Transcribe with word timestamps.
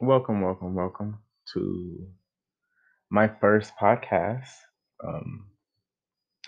Welcome, 0.00 0.40
welcome, 0.40 0.74
welcome 0.74 1.20
to 1.52 2.08
my 3.10 3.28
first 3.28 3.72
podcast. 3.80 4.48
Um, 5.06 5.46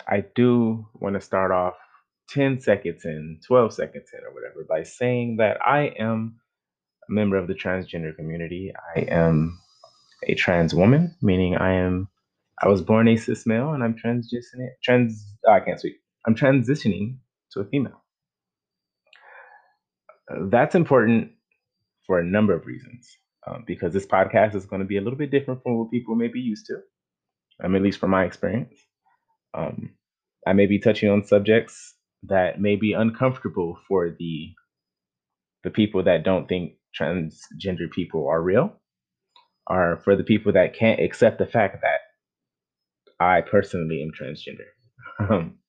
I 0.05 0.25
do 0.35 0.85
want 0.95 1.15
to 1.15 1.21
start 1.21 1.51
off 1.51 1.75
10 2.31 2.59
seconds 2.59 3.05
in, 3.05 3.39
12 3.47 3.73
seconds 3.73 4.09
in, 4.13 4.25
or 4.25 4.33
whatever, 4.33 4.65
by 4.67 4.83
saying 4.83 5.37
that 5.37 5.59
I 5.65 5.93
am 5.97 6.41
a 7.09 7.13
member 7.13 7.37
of 7.37 7.47
the 7.47 7.53
transgender 7.53 8.13
community. 8.13 8.73
I 8.97 9.01
am 9.03 9.57
a 10.27 10.35
trans 10.35 10.75
woman, 10.75 11.15
meaning 11.21 11.55
I 11.55 11.71
am, 11.71 12.09
I 12.61 12.67
was 12.67 12.81
born 12.81 13.07
a 13.07 13.15
cis 13.15 13.47
male 13.47 13.71
and 13.71 13.81
I'm 13.81 13.95
transitioning, 13.95 14.67
trans, 14.83 15.25
oh, 15.47 15.53
I 15.53 15.61
can't 15.61 15.79
speak, 15.79 15.95
I'm 16.27 16.35
transitioning 16.35 17.19
to 17.53 17.61
a 17.61 17.65
female. 17.65 18.03
That's 20.49 20.75
important 20.75 21.31
for 22.05 22.19
a 22.19 22.25
number 22.25 22.53
of 22.53 22.65
reasons 22.65 23.17
um, 23.47 23.63
because 23.65 23.93
this 23.93 24.05
podcast 24.05 24.55
is 24.55 24.65
going 24.65 24.81
to 24.81 24.87
be 24.87 24.97
a 24.97 25.01
little 25.01 25.17
bit 25.17 25.31
different 25.31 25.63
from 25.63 25.77
what 25.77 25.91
people 25.91 26.15
may 26.15 26.27
be 26.27 26.39
used 26.39 26.65
to, 26.67 26.77
um, 27.63 27.75
at 27.75 27.81
least 27.81 27.99
from 27.99 28.11
my 28.11 28.25
experience. 28.25 28.75
Um, 29.57 29.91
I 30.45 30.53
may 30.53 30.65
be 30.65 30.79
touching 30.79 31.09
on 31.09 31.25
subjects 31.25 31.95
that 32.23 32.59
may 32.59 32.75
be 32.75 32.93
uncomfortable 32.93 33.77
for 33.87 34.15
the 34.17 34.53
the 35.63 35.69
people 35.71 36.03
that 36.03 36.23
don't 36.23 36.47
think 36.47 36.73
transgender 36.99 37.91
people 37.93 38.27
are 38.29 38.41
real, 38.41 38.73
or 39.69 40.01
for 40.03 40.15
the 40.15 40.23
people 40.23 40.53
that 40.53 40.75
can't 40.75 41.01
accept 41.01 41.39
the 41.39 41.45
fact 41.45 41.81
that 41.81 41.99
I 43.19 43.41
personally 43.41 44.01
am 44.03 44.11
transgender. 44.11 45.51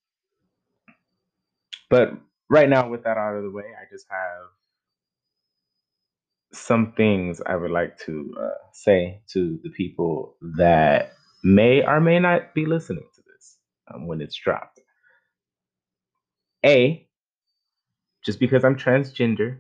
But 1.91 2.11
right 2.51 2.69
now, 2.69 2.91
with 2.91 3.05
that 3.05 3.17
out 3.17 3.37
of 3.37 3.43
the 3.43 3.51
way, 3.51 3.65
I 3.65 3.85
just 3.91 4.07
have 4.11 4.51
some 6.53 6.93
things 6.93 7.41
I 7.45 7.57
would 7.57 7.71
like 7.71 7.99
to 8.01 8.35
uh, 8.41 8.49
say 8.73 9.23
to 9.33 9.59
the 9.63 9.71
people 9.71 10.37
that 10.57 11.13
may 11.45 11.85
or 11.85 12.01
may 12.01 12.19
not 12.19 12.55
be 12.55 12.67
listening 12.67 13.07
to 13.15 13.23
this 13.23 13.57
um, 13.93 14.07
when 14.07 14.21
it's 14.21 14.37
dropped. 14.37 14.81
A, 16.65 17.07
just 18.25 18.41
because 18.41 18.65
I'm 18.65 18.77
transgender, 18.77 19.59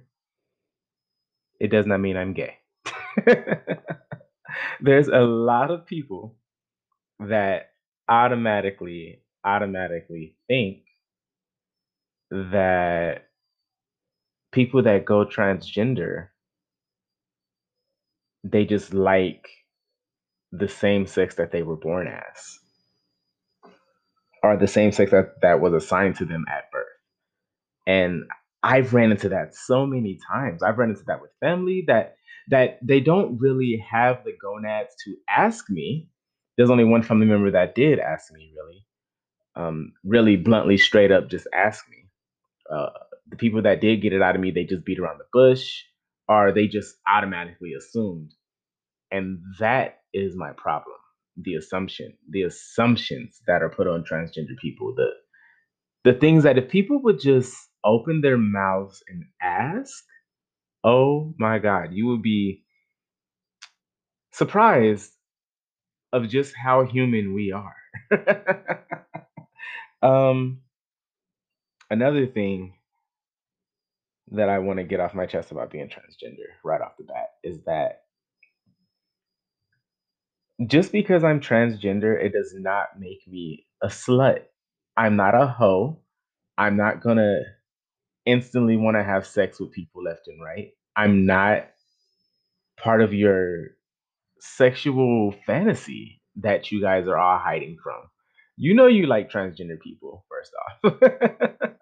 it 1.61 1.69
does 1.69 1.87
not 1.87 2.01
mean 2.01 2.17
I'm 2.17 2.33
gay. 2.33 2.57
There's 4.81 5.09
a 5.09 5.21
lot 5.21 5.71
of 5.71 5.87
people 5.87 6.37
that 7.21 7.71
automatically 8.09 9.23
automatically 9.45 10.37
think 10.49 10.79
that 12.31 13.29
people 14.53 14.83
that 14.83 15.05
go 15.05 15.25
transgender 15.25 16.29
they 18.45 18.65
just 18.65 18.95
like 18.95 19.49
the 20.53 20.69
same 20.69 21.07
sex 21.07 21.35
that 21.37 21.53
they 21.53 21.63
were 21.63 21.77
born 21.77 22.09
as 22.09 22.59
or 24.43 24.57
the 24.57 24.67
same 24.67 24.93
sex 24.93 25.11
that, 25.11 25.41
that 25.43 25.61
was 25.61 25.75
assigned 25.75 26.17
to 26.17 26.25
them 26.25 26.45
at 26.49 26.71
birth. 26.71 26.87
And 27.87 28.25
i've 28.63 28.93
ran 28.93 29.13
into 29.13 29.29
that 29.29 29.55
so 29.55 29.87
many 29.87 30.19
times. 30.31 30.63
I've 30.63 30.79
run 30.79 30.91
into 30.91 31.05
that 31.07 31.21
with 31.21 31.31
family 31.41 31.85
that 31.87 32.17
that 32.51 32.79
they 32.83 33.01
don't 33.01 33.39
really 33.39 33.85
have 33.91 34.25
the 34.25 34.33
gonads 34.43 34.95
to 35.05 35.15
ask 35.29 35.69
me. 35.71 36.09
There's 36.57 36.71
only 36.71 36.85
one 36.85 37.03
family 37.03 37.27
member 37.27 37.51
that 37.51 37.75
did 37.75 37.99
ask 37.99 38.33
me 38.33 38.53
really. 38.57 38.85
Um, 39.55 39.93
really 40.05 40.37
bluntly 40.37 40.79
straight 40.79 41.11
up 41.11 41.29
just 41.29 41.49
ask 41.53 41.89
me. 41.89 41.97
Uh, 42.71 42.91
the 43.29 43.37
people 43.37 43.63
that 43.63 43.81
did 43.81 44.03
get 44.03 44.13
it 44.13 44.23
out 44.23 44.35
of 44.35 44.41
me 44.41 44.51
they 44.51 44.65
just 44.65 44.85
beat 44.85 44.99
around 44.99 45.19
the 45.19 45.25
bush 45.33 45.83
or 46.29 46.53
they 46.53 46.67
just 46.69 46.97
automatically 47.09 47.73
assumed 47.75 48.33
and 49.13 49.41
that 49.61 50.01
is 50.15 50.37
my 50.37 50.53
problem. 50.57 50.97
The 51.43 51.57
assumption, 51.57 52.15
the 52.31 52.45
assumptions 52.45 53.41
that 53.49 53.63
are 53.63 53.71
put 53.71 53.89
on 53.89 54.05
transgender 54.05 54.59
people, 54.61 54.95
the 54.97 55.11
the 56.05 56.15
things 56.15 56.45
that 56.45 56.59
if 56.59 56.71
people 56.71 57.03
would 57.03 57.21
just 57.21 57.57
open 57.85 58.23
their 58.23 58.39
mouths 58.39 59.03
and 59.09 59.25
ask, 59.43 60.05
oh 60.85 61.35
my 61.39 61.59
God, 61.59 61.91
you 61.93 62.07
would 62.09 62.23
be 62.23 62.65
surprised 64.33 65.13
of 66.13 66.29
just 66.29 66.55
how 66.57 66.85
human 66.85 67.35
we 67.35 67.53
are. 67.53 67.77
um, 70.03 70.61
another 71.91 72.27
thing 72.27 72.75
that 74.33 74.49
I 74.49 74.59
want 74.59 74.79
to 74.79 74.85
get 74.85 75.01
off 75.01 75.15
my 75.15 75.27
chest 75.27 75.53
about 75.53 75.71
being 75.71 75.89
transgender 75.89 76.49
right 76.65 76.81
off 76.81 76.97
the 76.99 77.05
bat 77.05 77.31
is 77.43 77.61
that 77.67 78.03
just 80.67 80.93
because 80.93 81.25
I'm 81.25 81.41
transgender, 81.41 82.21
it 82.23 82.33
does 82.33 82.55
not 82.57 82.99
make 82.99 83.27
me 83.29 83.67
a 83.83 83.87
slut. 83.89 84.41
I'm 84.97 85.17
not 85.17 85.35
a 85.41 85.47
hoe. 85.47 86.01
I'm 86.57 86.77
not 86.77 87.01
gonna 87.03 87.41
instantly 88.27 88.77
want 88.77 88.97
to 88.97 89.05
have 89.05 89.27
sex 89.27 89.61
with 89.61 89.73
people 89.73 90.03
left 90.03 90.27
and 90.27 90.43
right. 90.43 90.71
I'm 90.97 91.27
not 91.27 91.69
part 92.79 93.03
of 93.03 93.15
your 93.15 93.69
sexual 94.41 95.35
fantasy 95.47 96.23
that 96.37 96.71
you 96.71 96.81
guys 96.81 97.07
are 97.09 97.19
all 97.19 97.39
hiding 97.39 97.77
from. 97.83 98.03
You 98.57 98.75
know 98.75 98.87
you 98.89 99.07
like 99.07 99.31
transgender 99.31 99.81
people, 99.81 100.25
first 100.29 100.53
off. 100.85 101.71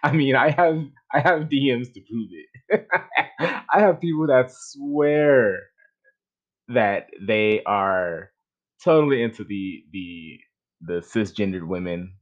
I 0.04 0.12
mean, 0.12 0.36
I 0.36 0.50
have 0.50 0.84
I 1.12 1.20
have 1.20 1.48
DMs 1.48 1.92
to 1.94 2.00
prove 2.00 2.28
it. 2.32 2.88
I 3.40 3.80
have 3.80 4.00
people 4.00 4.26
that 4.28 4.50
swear 4.52 5.60
that 6.68 7.08
they 7.20 7.62
are 7.64 8.30
totally 8.82 9.22
into 9.22 9.44
the 9.44 9.84
the 9.92 10.38
the 10.82 11.00
cisgendered 11.00 11.66
women 11.66 12.14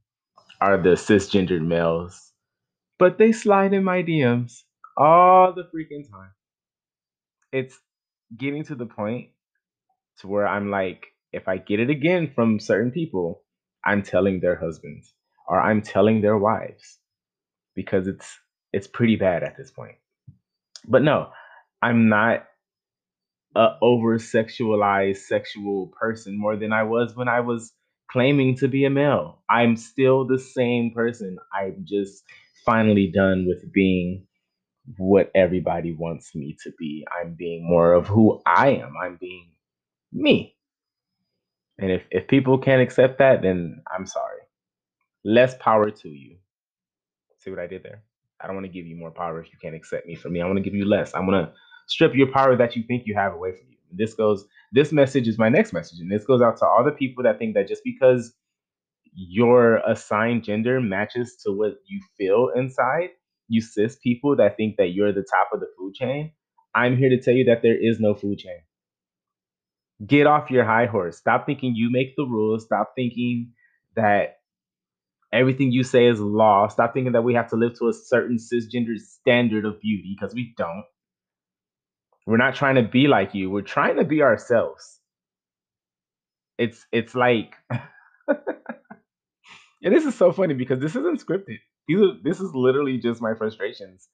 are 0.61 0.77
the 0.81 0.91
cisgendered 0.91 1.65
males, 1.65 2.33
but 2.99 3.17
they 3.17 3.31
slide 3.31 3.73
in 3.73 3.83
my 3.83 4.03
DMs 4.03 4.63
all 4.97 5.53
the 5.53 5.63
freaking 5.63 6.09
time. 6.09 6.31
It's 7.51 7.79
getting 8.37 8.63
to 8.65 8.75
the 8.75 8.85
point 8.85 9.29
to 10.19 10.27
where 10.27 10.47
I'm 10.47 10.69
like, 10.71 11.07
if 11.33 11.47
I 11.47 11.57
get 11.57 11.79
it 11.79 11.89
again 11.89 12.31
from 12.33 12.59
certain 12.59 12.91
people, 12.91 13.43
I'm 13.85 14.03
telling 14.03 14.39
their 14.39 14.57
husbands 14.57 15.13
or 15.47 15.61
I'm 15.61 15.81
telling 15.81 16.21
their 16.21 16.37
wives 16.37 16.99
because 17.79 18.07
it's 18.07 18.37
it's 18.73 18.87
pretty 18.87 19.15
bad 19.15 19.41
at 19.41 19.55
this 19.55 19.71
point. 19.71 19.95
But 20.85 21.01
no, 21.01 21.29
I'm 21.81 22.09
not 22.09 22.43
a 23.55 23.69
over 23.81 24.19
sexualized 24.19 25.19
sexual 25.19 25.93
person 25.97 26.37
more 26.37 26.57
than 26.57 26.73
I 26.73 26.83
was 26.83 27.15
when 27.15 27.29
I 27.29 27.39
was 27.39 27.71
claiming 28.11 28.57
to 28.57 28.67
be 28.67 28.83
a 28.83 28.89
male. 28.89 29.41
I'm 29.49 29.77
still 29.77 30.27
the 30.27 30.37
same 30.39 30.91
person. 30.91 31.37
I'm 31.53 31.85
just 31.87 32.25
finally 32.65 33.09
done 33.15 33.45
with 33.47 33.71
being 33.71 34.27
what 34.97 35.31
everybody 35.33 35.93
wants 35.93 36.35
me 36.35 36.57
to 36.63 36.73
be. 36.77 37.05
I'm 37.17 37.33
being 37.39 37.65
more 37.65 37.93
of 37.93 38.07
who 38.07 38.41
I 38.45 38.71
am. 38.71 38.93
I'm 39.01 39.17
being 39.21 39.51
me. 40.11 40.57
And 41.79 41.91
if, 41.91 42.03
if 42.11 42.27
people 42.27 42.57
can't 42.57 42.81
accept 42.81 43.19
that, 43.19 43.41
then 43.41 43.81
I'm 43.89 44.05
sorry. 44.05 44.41
Less 45.23 45.55
power 45.59 45.89
to 45.89 46.09
you. 46.09 46.37
See 47.39 47.49
what 47.49 47.59
I 47.59 47.67
did 47.67 47.83
there? 47.83 48.03
I 48.41 48.47
don't 48.47 48.55
want 48.55 48.65
to 48.65 48.71
give 48.71 48.85
you 48.85 48.95
more 48.95 49.11
power 49.11 49.41
if 49.41 49.51
you 49.51 49.57
can't 49.61 49.75
accept 49.75 50.07
me 50.07 50.15
for 50.15 50.29
me. 50.29 50.41
I 50.41 50.45
want 50.45 50.57
to 50.57 50.63
give 50.63 50.73
you 50.73 50.85
less. 50.85 51.13
I 51.13 51.19
want 51.19 51.31
to 51.31 51.53
strip 51.87 52.15
your 52.15 52.31
power 52.31 52.55
that 52.55 52.75
you 52.75 52.83
think 52.83 53.03
you 53.05 53.15
have 53.15 53.33
away 53.33 53.51
from 53.51 53.67
you. 53.69 53.77
And 53.89 53.99
this 53.99 54.13
goes, 54.13 54.45
this 54.71 54.91
message 54.91 55.27
is 55.27 55.37
my 55.37 55.49
next 55.49 55.73
message. 55.73 55.99
And 55.99 56.11
this 56.11 56.25
goes 56.25 56.41
out 56.41 56.57
to 56.57 56.65
all 56.65 56.83
the 56.83 56.91
people 56.91 57.23
that 57.23 57.39
think 57.39 57.55
that 57.55 57.67
just 57.67 57.83
because 57.83 58.33
your 59.13 59.77
assigned 59.77 60.43
gender 60.43 60.79
matches 60.79 61.37
to 61.45 61.51
what 61.51 61.79
you 61.87 61.99
feel 62.17 62.51
inside, 62.55 63.09
you 63.47 63.61
cis 63.61 63.97
people 64.03 64.35
that 64.35 64.55
think 64.57 64.77
that 64.77 64.89
you're 64.89 65.11
the 65.11 65.25
top 65.29 65.49
of 65.51 65.59
the 65.59 65.67
food 65.77 65.95
chain, 65.95 66.31
I'm 66.75 66.97
here 66.97 67.09
to 67.09 67.19
tell 67.19 67.33
you 67.33 67.45
that 67.45 67.61
there 67.63 67.77
is 67.77 67.99
no 67.99 68.13
food 68.13 68.37
chain. 68.37 68.59
Get 70.05 70.27
off 70.27 70.51
your 70.51 70.63
high 70.63 70.85
horse. 70.85 71.17
Stop 71.17 71.45
thinking 71.45 71.73
you 71.75 71.89
make 71.91 72.15
the 72.15 72.23
rules. 72.23 72.63
Stop 72.63 72.93
thinking 72.95 73.51
that 73.95 74.38
everything 75.33 75.71
you 75.71 75.83
say 75.83 76.07
is 76.07 76.19
law. 76.19 76.67
Stop 76.67 76.93
thinking 76.93 77.13
that 77.13 77.23
we 77.23 77.33
have 77.33 77.49
to 77.49 77.55
live 77.55 77.77
to 77.79 77.89
a 77.89 77.93
certain 77.93 78.37
cisgender 78.37 78.97
standard 78.97 79.65
of 79.65 79.79
beauty 79.81 80.15
because 80.19 80.33
we 80.35 80.53
don't. 80.57 80.85
We're 82.27 82.37
not 82.37 82.55
trying 82.55 82.75
to 82.75 82.83
be 82.83 83.07
like 83.07 83.33
you. 83.33 83.49
We're 83.49 83.61
trying 83.61 83.97
to 83.97 84.05
be 84.05 84.21
ourselves. 84.21 84.99
It's 86.57 86.85
it's 86.91 87.15
like 87.15 87.55
and 89.83 89.95
this 89.95 90.05
is 90.05 90.15
so 90.15 90.31
funny 90.31 90.53
because 90.53 90.79
this 90.79 90.95
isn't 90.95 91.25
scripted. 91.25 91.59
These 91.87 92.01
are, 92.01 92.13
this 92.23 92.39
is 92.39 92.51
literally 92.53 92.97
just 92.97 93.21
my 93.21 93.33
frustrations, 93.35 94.09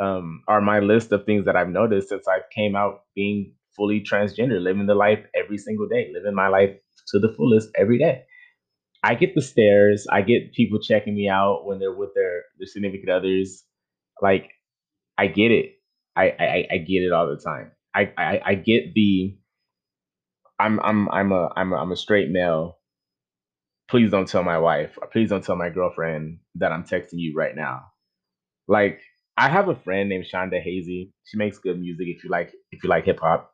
um, 0.00 0.42
are 0.48 0.60
my 0.60 0.80
list 0.80 1.12
of 1.12 1.24
things 1.26 1.44
that 1.46 1.56
I've 1.56 1.68
noticed 1.68 2.08
since 2.10 2.26
I 2.28 2.40
came 2.54 2.76
out 2.76 3.02
being 3.14 3.54
fully 3.76 4.00
transgender, 4.02 4.62
living 4.62 4.86
the 4.86 4.94
life 4.94 5.24
every 5.34 5.58
single 5.58 5.88
day, 5.88 6.10
living 6.14 6.34
my 6.34 6.48
life 6.48 6.70
to 7.08 7.18
the 7.18 7.34
fullest 7.36 7.70
every 7.76 7.98
day. 7.98 8.22
I 9.02 9.14
get 9.14 9.34
the 9.34 9.42
stares. 9.42 10.06
I 10.10 10.22
get 10.22 10.52
people 10.54 10.80
checking 10.80 11.14
me 11.14 11.28
out 11.28 11.66
when 11.66 11.78
they're 11.78 11.92
with 11.94 12.10
their 12.14 12.42
their 12.58 12.66
significant 12.66 13.10
others. 13.10 13.64
Like, 14.22 14.50
I 15.18 15.28
get 15.28 15.52
it. 15.52 15.76
I, 16.16 16.24
I 16.38 16.66
I 16.72 16.78
get 16.78 17.02
it 17.02 17.12
all 17.12 17.28
the 17.28 17.40
time. 17.42 17.72
I, 17.94 18.12
I 18.18 18.40
I 18.46 18.54
get 18.54 18.94
the 18.94 19.38
I'm 20.58 20.80
I'm 20.80 21.08
I'm 21.10 21.32
a 21.32 21.50
I'm 21.56 21.72
a, 21.72 21.76
I'm 21.76 21.92
a 21.92 21.96
straight 21.96 22.30
male. 22.30 22.78
Please 23.88 24.10
don't 24.10 24.28
tell 24.28 24.42
my 24.42 24.58
wife 24.58 24.98
please 25.12 25.30
don't 25.30 25.44
tell 25.44 25.56
my 25.56 25.70
girlfriend 25.70 26.40
that 26.56 26.72
I'm 26.72 26.84
texting 26.84 27.14
you 27.18 27.34
right 27.36 27.56
now. 27.56 27.82
Like 28.68 29.00
I 29.36 29.48
have 29.48 29.68
a 29.68 29.76
friend 29.76 30.08
named 30.08 30.26
Shanda 30.32 30.62
Hazy. 30.62 31.12
She 31.24 31.38
makes 31.38 31.58
good 31.58 31.80
music. 31.80 32.06
If 32.08 32.24
you 32.24 32.30
like 32.30 32.52
if 32.72 32.82
you 32.84 32.90
like 32.90 33.04
hip 33.04 33.20
hop, 33.20 33.52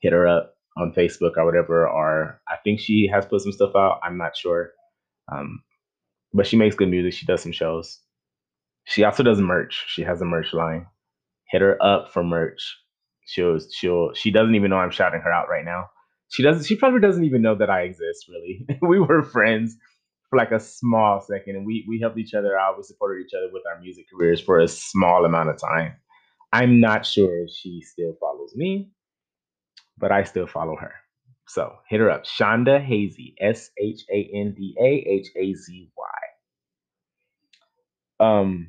hit 0.00 0.12
her 0.12 0.26
up 0.28 0.54
on 0.76 0.92
Facebook 0.92 1.36
or 1.36 1.44
whatever. 1.46 1.88
Or 1.88 2.40
I 2.48 2.56
think 2.64 2.80
she 2.80 3.08
has 3.12 3.26
put 3.26 3.42
some 3.42 3.52
stuff 3.52 3.76
out. 3.76 4.00
I'm 4.04 4.18
not 4.18 4.36
sure. 4.36 4.72
Um, 5.30 5.62
but 6.32 6.46
she 6.46 6.56
makes 6.56 6.76
good 6.76 6.88
music. 6.88 7.12
She 7.12 7.26
does 7.26 7.42
some 7.42 7.52
shows. 7.52 8.00
She 8.84 9.04
also 9.04 9.22
does 9.22 9.40
merch. 9.40 9.84
She 9.88 10.02
has 10.02 10.20
a 10.20 10.24
merch 10.24 10.52
line. 10.52 10.86
Hit 11.50 11.62
her 11.62 11.82
up 11.82 12.12
for 12.12 12.22
merch. 12.22 12.76
She'll 13.26 13.58
she'll 13.72 14.12
she 14.14 14.30
doesn't 14.30 14.54
even 14.54 14.70
know 14.70 14.76
I'm 14.76 14.90
shouting 14.90 15.20
her 15.20 15.32
out 15.32 15.48
right 15.48 15.64
now. 15.64 15.86
She 16.28 16.42
doesn't 16.42 16.64
she 16.64 16.76
probably 16.76 17.00
doesn't 17.00 17.24
even 17.24 17.42
know 17.42 17.54
that 17.54 17.70
I 17.70 17.82
exist 17.82 18.26
really. 18.28 18.66
we 18.82 19.00
were 19.00 19.22
friends 19.22 19.76
for 20.28 20.36
like 20.36 20.50
a 20.50 20.60
small 20.60 21.20
second 21.20 21.56
and 21.56 21.64
we 21.64 21.86
we 21.88 22.00
helped 22.00 22.18
each 22.18 22.34
other 22.34 22.58
out. 22.58 22.76
We 22.76 22.82
supported 22.82 23.24
each 23.24 23.34
other 23.34 23.48
with 23.52 23.62
our 23.72 23.80
music 23.80 24.06
careers 24.12 24.40
for 24.40 24.58
a 24.60 24.68
small 24.68 25.24
amount 25.24 25.48
of 25.48 25.58
time. 25.58 25.94
I'm 26.52 26.80
not 26.80 27.06
sure 27.06 27.44
if 27.44 27.50
she 27.50 27.80
still 27.80 28.16
follows 28.20 28.54
me, 28.54 28.90
but 29.98 30.12
I 30.12 30.24
still 30.24 30.46
follow 30.46 30.76
her. 30.76 30.92
So 31.46 31.74
hit 31.88 32.00
her 32.00 32.10
up. 32.10 32.24
Shanda 32.24 32.82
Hazy. 32.82 33.34
S 33.40 33.70
H 33.78 34.04
A 34.12 34.30
N 34.34 34.54
D 34.56 34.74
A 34.80 34.84
H 35.10 35.28
A 35.36 35.54
Z 35.54 35.90
Y. 35.96 36.06
Um, 38.20 38.68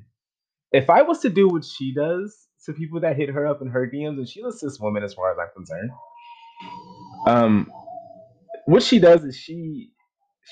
if 0.71 0.89
I 0.89 1.03
was 1.03 1.19
to 1.21 1.29
do 1.29 1.47
what 1.47 1.63
she 1.65 1.93
does 1.93 2.47
to 2.65 2.73
people 2.73 2.99
that 3.01 3.15
hit 3.15 3.29
her 3.29 3.47
up 3.47 3.61
in 3.61 3.69
her 3.69 3.89
DMs, 3.89 4.17
and 4.17 4.27
she's 4.27 4.43
a 4.43 4.51
cis 4.51 4.79
woman 4.79 5.03
as 5.03 5.13
far 5.13 5.31
as 5.31 5.37
I'm 5.39 5.53
concerned. 5.55 5.91
Um, 7.27 7.71
what 8.65 8.83
she 8.83 8.99
does 8.99 9.23
is 9.23 9.35
she 9.35 9.91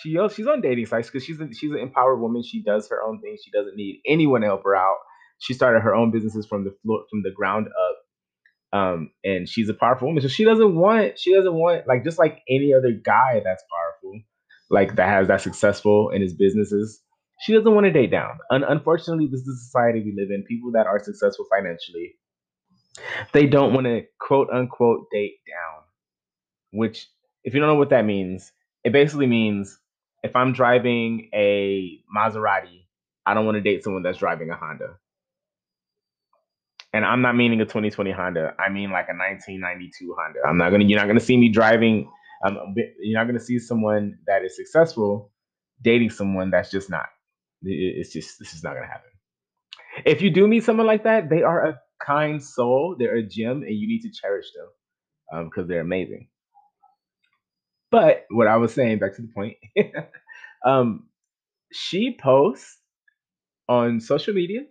she 0.02 0.18
she's 0.34 0.48
on 0.48 0.62
dating 0.62 0.86
sites 0.88 1.10
because 1.10 1.24
she's 1.26 1.40
a, 1.40 1.54
she's 1.54 1.72
an 1.72 1.80
empowered 1.80 2.20
woman. 2.20 2.44
She 2.44 2.64
does 2.64 2.90
her 2.90 3.02
own 3.02 3.22
thing. 3.22 3.38
She 3.44 3.52
doesn't 3.52 3.76
need 3.76 4.02
anyone 4.08 4.42
to 4.42 4.48
help 4.48 4.64
her 4.64 4.76
out. 4.76 4.98
She 5.40 5.54
started 5.54 5.82
her 5.82 5.96
own 5.96 6.12
businesses 6.12 6.46
from 6.46 6.64
the 6.64 6.76
floor 6.84 7.04
from 7.10 7.24
the 7.24 7.32
ground 7.32 7.68
up. 7.68 7.98
Um, 8.74 9.12
and 9.24 9.50
she's 9.50 9.70
a 9.70 9.76
powerful 9.76 10.10
woman. 10.10 10.24
So 10.24 10.30
she 10.30 10.46
doesn't 10.46 10.76
want 10.76 11.20
she 11.20 11.34
doesn't 11.36 11.56
want 11.56 11.88
like 11.88 12.04
just 12.06 12.20
like 12.20 12.42
any 12.50 12.74
other 12.74 12.92
guy 12.94 13.42
that's 13.46 13.64
powerful, 13.72 14.22
like 14.72 14.98
that 14.98 15.10
has 15.10 15.30
that 15.30 15.42
successful 15.42 16.12
in 16.12 16.22
his 16.22 16.36
businesses. 16.36 17.02
She 17.42 17.54
doesn't 17.54 17.74
want 17.76 17.86
to 17.86 17.94
date 17.94 18.12
down. 18.12 18.40
Un- 18.52 18.66
unfortunately, 18.66 19.28
this 19.28 19.42
is 19.42 19.48
the 19.48 19.58
society 19.66 20.02
we 20.02 20.16
live 20.18 20.32
in. 20.32 20.44
People 20.46 20.74
that 20.74 20.88
are 20.88 21.00
successful 21.00 21.46
financially, 21.56 22.16
they 23.34 23.48
don't 23.48 23.74
want 23.74 23.88
to 23.88 24.04
quote 24.20 24.50
unquote 24.52 25.08
date 25.12 25.40
down. 25.48 25.84
Which, 26.80 27.08
if 27.44 27.54
you 27.54 27.60
don't 27.60 27.70
know 27.70 27.76
what 27.76 27.92
that 27.92 28.06
means, 28.06 28.52
it 28.84 28.94
basically 28.94 29.28
means 29.28 29.80
if 30.24 30.36
I'm 30.36 30.54
driving 30.54 31.30
a 31.34 32.00
Maserati, 32.16 32.86
I 33.26 33.34
don't 33.36 33.46
want 33.46 33.58
to 33.58 33.62
date 33.62 33.84
someone 33.84 34.04
that's 34.04 34.20
driving 34.20 34.50
a 34.50 34.56
Honda. 34.56 34.98
And 36.94 37.04
I'm 37.06 37.22
not 37.22 37.36
meaning 37.36 37.60
a 37.60 37.66
2020 37.66 38.12
Honda. 38.12 38.54
I 38.60 38.70
mean 38.70 38.92
like 38.92 39.08
a 39.10 39.18
1992 39.18 40.16
Honda. 40.18 40.40
I'm 40.48 40.58
not 40.58 40.70
gonna. 40.70 40.86
You're 40.86 41.00
not 41.00 41.08
gonna 41.08 41.20
see 41.20 41.38
me 41.38 41.50
driving. 41.50 42.10
Um, 42.46 42.76
you're 43.00 43.20
not 43.20 43.26
gonna 43.26 43.40
see 43.40 43.58
someone 43.58 44.18
that 44.28 44.44
is 44.44 44.56
successful 44.56 45.32
dating 45.84 46.10
someone 46.10 46.50
that's 46.50 46.72
just 46.72 46.90
not. 46.90 47.06
It's 47.62 48.12
just 48.12 48.40
this 48.40 48.54
is 48.54 48.64
not 48.64 48.74
gonna 48.74 48.88
happen. 48.88 49.10
If 50.06 50.22
you 50.22 50.32
do 50.32 50.48
meet 50.48 50.64
someone 50.64 50.88
like 50.88 51.04
that, 51.04 51.30
they 51.30 51.44
are 51.44 51.66
a 51.68 51.80
kind 52.04 52.44
soul. 52.44 52.96
They're 52.98 53.16
a 53.16 53.24
gem, 53.24 53.64
and 53.64 53.76
you 53.76 53.88
need 53.88 54.02
to 54.02 54.12
cherish 54.12 54.48
them 54.54 55.46
because 55.46 55.64
um, 55.64 55.68
they're 55.68 55.82
amazing. 55.82 56.28
But 57.92 58.26
what 58.30 58.48
I 58.48 58.58
was 58.58 58.74
saying, 58.74 59.00
back 59.00 59.16
to 59.16 59.22
the 59.22 59.28
point, 59.34 59.58
um, 60.66 61.08
she 61.72 62.18
posts 62.20 62.78
on 63.70 64.00
social 64.02 64.34
media 64.34 64.62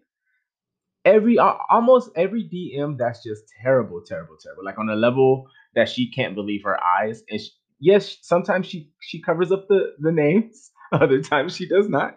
every 1.05 1.39
almost 1.39 2.11
every 2.17 2.45
DM 2.49 2.99
that's 2.99 3.23
just 3.23 3.45
terrible, 3.63 4.03
terrible, 4.07 4.37
terrible. 4.41 4.65
Like 4.65 4.79
on 4.79 4.89
a 4.89 4.95
level 4.97 5.47
that 5.75 5.89
she 5.89 6.11
can't 6.11 6.35
believe 6.35 6.63
her 6.65 6.79
eyes. 6.83 7.23
And 7.31 7.41
she, 7.41 7.51
yes, 7.81 8.19
sometimes 8.23 8.67
she 8.67 8.91
she 9.01 9.21
covers 9.21 9.53
up 9.53 9.67
the 9.69 9.95
the 9.99 10.13
names. 10.13 10.71
Other 10.93 11.23
times 11.23 11.57
she 11.57 11.67
does 11.69 11.89
not. 11.89 12.17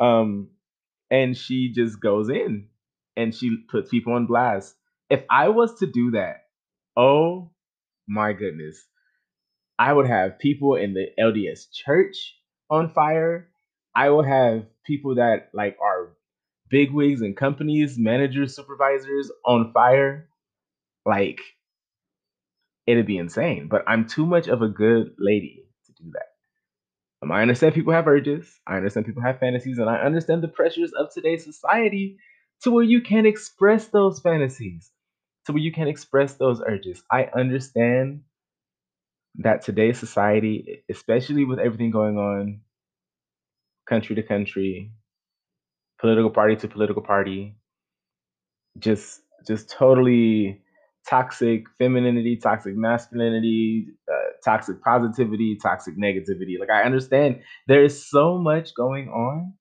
Um, 0.00 0.50
and 1.10 1.36
she 1.36 1.72
just 1.72 2.00
goes 2.00 2.28
in 2.28 2.68
and 3.16 3.34
she 3.34 3.56
puts 3.70 3.90
people 3.90 4.12
on 4.12 4.26
blast. 4.26 4.74
If 5.10 5.24
I 5.30 5.48
was 5.48 5.78
to 5.80 5.86
do 5.86 6.12
that, 6.12 6.44
oh 6.96 7.50
my 8.06 8.32
goodness, 8.32 8.86
I 9.78 9.92
would 9.92 10.06
have 10.06 10.38
people 10.38 10.76
in 10.76 10.94
the 10.94 11.06
LDS 11.18 11.72
church 11.72 12.36
on 12.70 12.90
fire. 12.90 13.48
I 13.96 14.10
will 14.10 14.22
have 14.22 14.66
people 14.86 15.16
that 15.16 15.50
like 15.52 15.76
are 15.82 16.10
bigwigs 16.70 17.22
and 17.22 17.36
companies, 17.36 17.98
managers, 17.98 18.56
supervisors 18.56 19.30
on 19.44 19.72
fire. 19.72 20.28
Like 21.06 21.40
it'd 22.86 23.06
be 23.06 23.18
insane. 23.18 23.68
But 23.68 23.84
I'm 23.86 24.06
too 24.06 24.26
much 24.26 24.48
of 24.48 24.62
a 24.62 24.68
good 24.68 25.14
lady 25.18 25.64
to 25.86 25.92
do 25.92 26.10
that. 26.12 26.26
Um, 27.22 27.32
I 27.32 27.42
understand 27.42 27.74
people 27.74 27.92
have 27.92 28.08
urges. 28.08 28.60
I 28.66 28.76
understand 28.76 29.06
people 29.06 29.22
have 29.22 29.40
fantasies, 29.40 29.78
and 29.78 29.90
I 29.90 29.96
understand 29.96 30.42
the 30.42 30.48
pressures 30.48 30.92
of 30.92 31.12
today's 31.12 31.44
society 31.44 32.18
to 32.62 32.70
where 32.70 32.84
you 32.84 33.00
can't 33.00 33.26
express 33.26 33.88
those 33.88 34.20
fantasies, 34.20 34.90
to 35.46 35.52
where 35.52 35.62
you 35.62 35.72
can't 35.72 35.88
express 35.88 36.34
those 36.34 36.60
urges. 36.66 37.02
I 37.10 37.24
understand 37.34 38.22
that 39.36 39.62
today's 39.62 39.98
society, 39.98 40.84
especially 40.90 41.44
with 41.44 41.58
everything 41.58 41.90
going 41.90 42.18
on 42.18 42.60
country 43.88 44.14
to 44.16 44.22
country, 44.22 44.92
political 46.00 46.30
party 46.30 46.56
to 46.56 46.68
political 46.68 47.02
party, 47.02 47.56
just 48.78 49.22
just 49.46 49.70
totally 49.70 50.62
toxic 51.08 51.64
femininity, 51.78 52.36
toxic 52.36 52.76
masculinity, 52.76 53.86
uh, 54.12 54.30
toxic 54.44 54.82
positivity, 54.82 55.58
toxic 55.62 55.96
negativity. 55.98 56.58
Like 56.58 56.70
I 56.70 56.82
understand 56.82 57.40
there 57.66 57.84
is 57.84 58.08
so 58.10 58.38
much 58.38 58.74
going 58.74 59.08
on, 59.08 59.54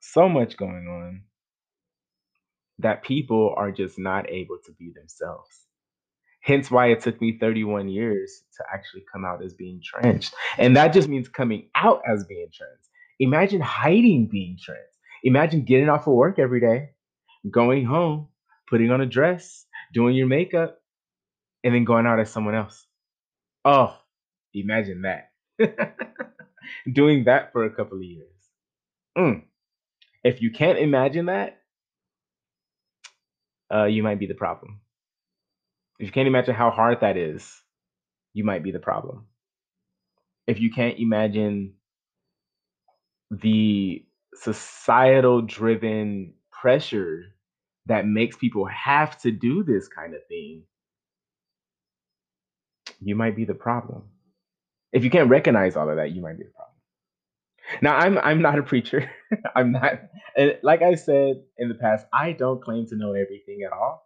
so 0.00 0.28
much 0.28 0.56
going 0.56 0.86
on 0.88 1.22
that 2.78 3.04
people 3.04 3.54
are 3.56 3.70
just 3.70 3.98
not 3.98 4.28
able 4.30 4.58
to 4.66 4.72
be 4.72 4.92
themselves. 4.94 5.50
Hence 6.40 6.70
why 6.70 6.88
it 6.88 7.00
took 7.00 7.20
me 7.20 7.38
31 7.40 7.88
years 7.88 8.42
to 8.58 8.64
actually 8.72 9.04
come 9.12 9.24
out 9.24 9.42
as 9.44 9.54
being 9.54 9.80
trans. 9.84 10.30
And 10.58 10.76
that 10.76 10.92
just 10.92 11.08
means 11.08 11.28
coming 11.28 11.70
out 11.74 12.02
as 12.06 12.24
being 12.24 12.48
trans. 12.52 12.90
Imagine 13.20 13.60
hiding 13.60 14.28
being 14.30 14.58
trans. 14.62 14.82
Imagine 15.24 15.64
getting 15.64 15.88
off 15.88 16.06
of 16.06 16.12
work 16.12 16.38
every 16.38 16.60
day, 16.60 16.90
going 17.50 17.86
home, 17.86 18.28
putting 18.68 18.90
on 18.90 19.00
a 19.00 19.06
dress, 19.06 19.64
doing 19.94 20.14
your 20.14 20.26
makeup, 20.26 20.78
and 21.64 21.74
then 21.74 21.84
going 21.84 22.06
out 22.06 22.20
as 22.20 22.30
someone 22.30 22.54
else. 22.54 22.86
Oh, 23.64 23.96
imagine 24.52 25.02
that. 25.02 25.30
doing 26.92 27.24
that 27.24 27.52
for 27.52 27.64
a 27.64 27.74
couple 27.74 27.96
of 27.96 28.04
years. 28.04 28.28
Mm. 29.16 29.44
If 30.22 30.42
you 30.42 30.50
can't 30.50 30.78
imagine 30.78 31.26
that, 31.26 31.58
uh, 33.72 33.84
you 33.84 34.02
might 34.02 34.18
be 34.18 34.26
the 34.26 34.34
problem. 34.34 34.80
If 35.98 36.06
you 36.06 36.12
can't 36.12 36.28
imagine 36.28 36.54
how 36.54 36.70
hard 36.70 37.00
that 37.00 37.16
is, 37.16 37.50
you 38.34 38.44
might 38.44 38.62
be 38.62 38.72
the 38.72 38.78
problem. 38.78 39.26
If 40.46 40.60
you 40.60 40.70
can't 40.70 40.98
imagine 40.98 41.74
the 43.30 44.04
societal 44.34 45.42
driven 45.42 46.34
pressure 46.50 47.24
that 47.86 48.06
makes 48.06 48.36
people 48.36 48.66
have 48.66 49.18
to 49.20 49.30
do 49.30 49.62
this 49.62 49.88
kind 49.88 50.14
of 50.14 50.20
thing, 50.28 50.62
you 53.00 53.14
might 53.14 53.36
be 53.36 53.44
the 53.44 53.54
problem. 53.54 54.04
If 54.92 55.04
you 55.04 55.10
can't 55.10 55.28
recognize 55.28 55.76
all 55.76 55.90
of 55.90 55.96
that, 55.96 56.12
you 56.12 56.22
might 56.22 56.38
be 56.38 56.44
the 56.44 56.50
problem. 56.50 56.74
Now, 57.82 57.96
I'm 57.96 58.18
I'm 58.18 58.42
not 58.42 58.58
a 58.58 58.62
preacher. 58.62 59.10
I'm 59.56 59.72
not, 59.72 60.00
and 60.36 60.58
like 60.62 60.82
I 60.82 60.94
said 60.94 61.42
in 61.58 61.68
the 61.68 61.74
past, 61.74 62.06
I 62.12 62.32
don't 62.32 62.62
claim 62.62 62.86
to 62.88 62.96
know 62.96 63.12
everything 63.12 63.62
at 63.66 63.72
all. 63.72 64.04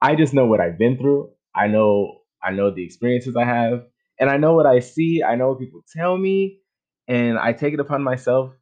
I 0.00 0.14
just 0.14 0.32
know 0.32 0.46
what 0.46 0.60
I've 0.60 0.78
been 0.78 0.96
through. 0.96 1.30
I 1.54 1.66
know 1.66 2.20
I 2.42 2.52
know 2.52 2.70
the 2.70 2.84
experiences 2.84 3.36
I 3.36 3.44
have, 3.44 3.84
and 4.18 4.30
I 4.30 4.36
know 4.36 4.54
what 4.54 4.66
I 4.66 4.80
see. 4.80 5.22
I 5.22 5.34
know 5.34 5.48
what 5.48 5.58
people 5.58 5.82
tell 5.94 6.16
me, 6.16 6.60
and 7.08 7.38
I 7.38 7.52
take 7.52 7.74
it 7.74 7.80
upon 7.80 8.02
myself 8.02 8.52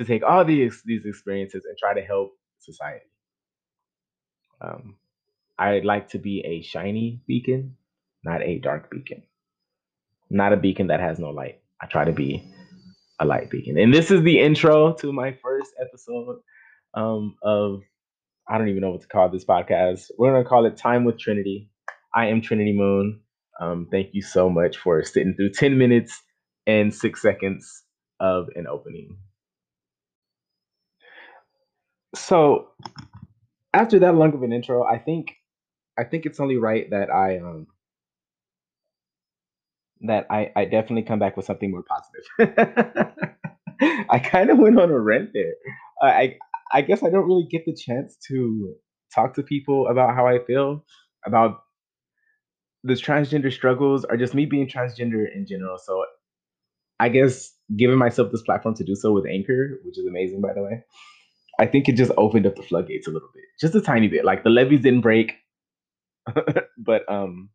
to 0.00 0.06
take 0.06 0.22
all 0.22 0.44
these 0.44 0.82
these 0.84 1.04
experiences 1.04 1.64
and 1.68 1.76
try 1.76 1.92
to 1.94 2.00
help 2.00 2.32
society. 2.58 3.04
Um, 4.60 4.96
I'd 5.58 5.84
like 5.84 6.08
to 6.10 6.18
be 6.18 6.40
a 6.40 6.62
shiny 6.62 7.20
beacon, 7.26 7.76
not 8.24 8.42
a 8.42 8.58
dark 8.58 8.90
beacon, 8.90 9.22
not 10.30 10.54
a 10.54 10.56
beacon 10.56 10.86
that 10.86 11.00
has 11.00 11.18
no 11.18 11.30
light. 11.30 11.60
I 11.82 11.86
try 11.86 12.06
to 12.06 12.12
be 12.12 12.42
a 13.18 13.26
light 13.26 13.50
beacon, 13.50 13.78
and 13.78 13.92
this 13.92 14.10
is 14.10 14.22
the 14.22 14.40
intro 14.40 14.94
to 14.94 15.12
my 15.12 15.36
first 15.42 15.70
episode 15.78 16.38
um, 16.94 17.36
of 17.42 17.82
I 18.48 18.56
don't 18.56 18.68
even 18.68 18.80
know 18.80 18.92
what 18.92 19.02
to 19.02 19.08
call 19.08 19.28
this 19.28 19.44
podcast. 19.44 20.10
We're 20.16 20.32
gonna 20.32 20.48
call 20.48 20.64
it 20.64 20.78
Time 20.78 21.04
with 21.04 21.18
Trinity. 21.18 21.68
I 22.14 22.26
am 22.26 22.40
Trinity 22.40 22.72
Moon. 22.72 23.20
Um, 23.60 23.86
thank 23.90 24.14
you 24.14 24.22
so 24.22 24.48
much 24.48 24.78
for 24.78 25.02
sitting 25.04 25.34
through 25.34 25.50
10 25.50 25.76
minutes 25.76 26.22
and 26.66 26.94
six 26.94 27.20
seconds 27.20 27.82
of 28.18 28.46
an 28.56 28.66
opening. 28.66 29.18
So 32.14 32.68
after 33.72 33.98
that 34.00 34.14
long 34.14 34.34
of 34.34 34.42
an 34.42 34.52
intro, 34.52 34.84
I 34.84 34.98
think 34.98 35.36
I 35.98 36.04
think 36.04 36.26
it's 36.26 36.40
only 36.40 36.56
right 36.56 36.88
that 36.90 37.10
I 37.10 37.38
um 37.38 37.66
that 40.02 40.26
I, 40.30 40.50
I 40.56 40.64
definitely 40.64 41.02
come 41.02 41.18
back 41.18 41.36
with 41.36 41.46
something 41.46 41.70
more 41.70 41.84
positive. 41.84 42.64
I 44.10 44.18
kind 44.18 44.50
of 44.50 44.58
went 44.58 44.78
on 44.78 44.90
a 44.90 44.98
rant 44.98 45.30
there. 45.34 45.52
I 46.02 46.36
I 46.72 46.82
guess 46.82 47.02
I 47.02 47.10
don't 47.10 47.26
really 47.26 47.46
get 47.50 47.64
the 47.66 47.74
chance 47.74 48.16
to 48.28 48.74
talk 49.14 49.34
to 49.34 49.42
people 49.42 49.88
about 49.88 50.14
how 50.14 50.26
I 50.26 50.38
feel 50.44 50.84
about 51.26 51.62
this 52.82 53.00
transgender 53.00 53.52
struggles 53.52 54.04
or 54.08 54.16
just 54.16 54.34
me 54.34 54.46
being 54.46 54.68
transgender 54.68 55.24
in 55.34 55.46
general. 55.46 55.76
So 55.78 56.04
I 56.98 57.08
guess 57.08 57.52
giving 57.76 57.98
myself 57.98 58.32
this 58.32 58.42
platform 58.42 58.74
to 58.76 58.84
do 58.84 58.94
so 58.94 59.12
with 59.12 59.26
Anchor, 59.26 59.80
which 59.84 59.98
is 59.98 60.06
amazing 60.06 60.40
by 60.40 60.54
the 60.54 60.62
way, 60.62 60.84
I 61.60 61.66
think 61.66 61.88
it 61.88 61.96
just 61.96 62.12
opened 62.18 62.46
up 62.46 62.56
the 62.56 62.64
floodgates 62.64 63.08
a 63.08 63.12
little 63.12 63.30
bit, 63.34 63.44
just 63.60 63.76
a 63.76 63.82
tiny 63.82 64.08
bit. 64.08 64.26
Like 64.26 64.44
the 64.44 64.50
levees 64.50 64.82
didn't 64.82 65.02
break, 65.02 65.34
but 66.78 67.10
um, 67.10 67.50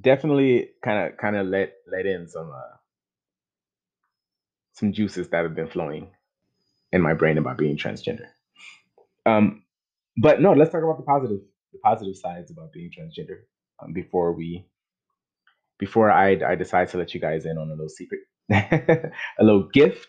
definitely 0.00 0.70
kind 0.84 1.08
of 1.12 1.18
kind 1.18 1.36
of 1.36 1.46
let 1.46 1.74
let 1.90 2.06
in 2.06 2.28
some 2.28 2.50
uh, 2.50 2.76
some 4.74 4.92
juices 4.92 5.28
that 5.30 5.44
have 5.44 5.54
been 5.56 5.68
flowing 5.68 6.10
in 6.92 7.02
my 7.02 7.14
brain 7.14 7.38
about 7.38 7.58
being 7.58 7.76
transgender. 7.76 8.26
Um, 9.26 9.64
but 10.16 10.40
no, 10.40 10.52
let's 10.52 10.72
talk 10.72 10.82
about 10.84 10.98
the 10.98 11.04
positive 11.04 11.40
the 11.72 11.78
positive 11.80 12.16
sides 12.16 12.50
about 12.50 12.72
being 12.72 12.90
transgender 12.90 13.40
um, 13.82 13.92
before 13.92 14.32
we 14.34 14.66
before 15.78 16.10
I 16.10 16.38
I 16.46 16.54
decide 16.56 16.88
to 16.90 16.98
let 16.98 17.14
you 17.14 17.20
guys 17.20 17.46
in 17.46 17.58
on 17.58 17.68
a 17.68 17.72
little 17.72 17.88
secret, 17.88 18.20
a 18.50 19.44
little 19.44 19.68
gift. 19.72 20.08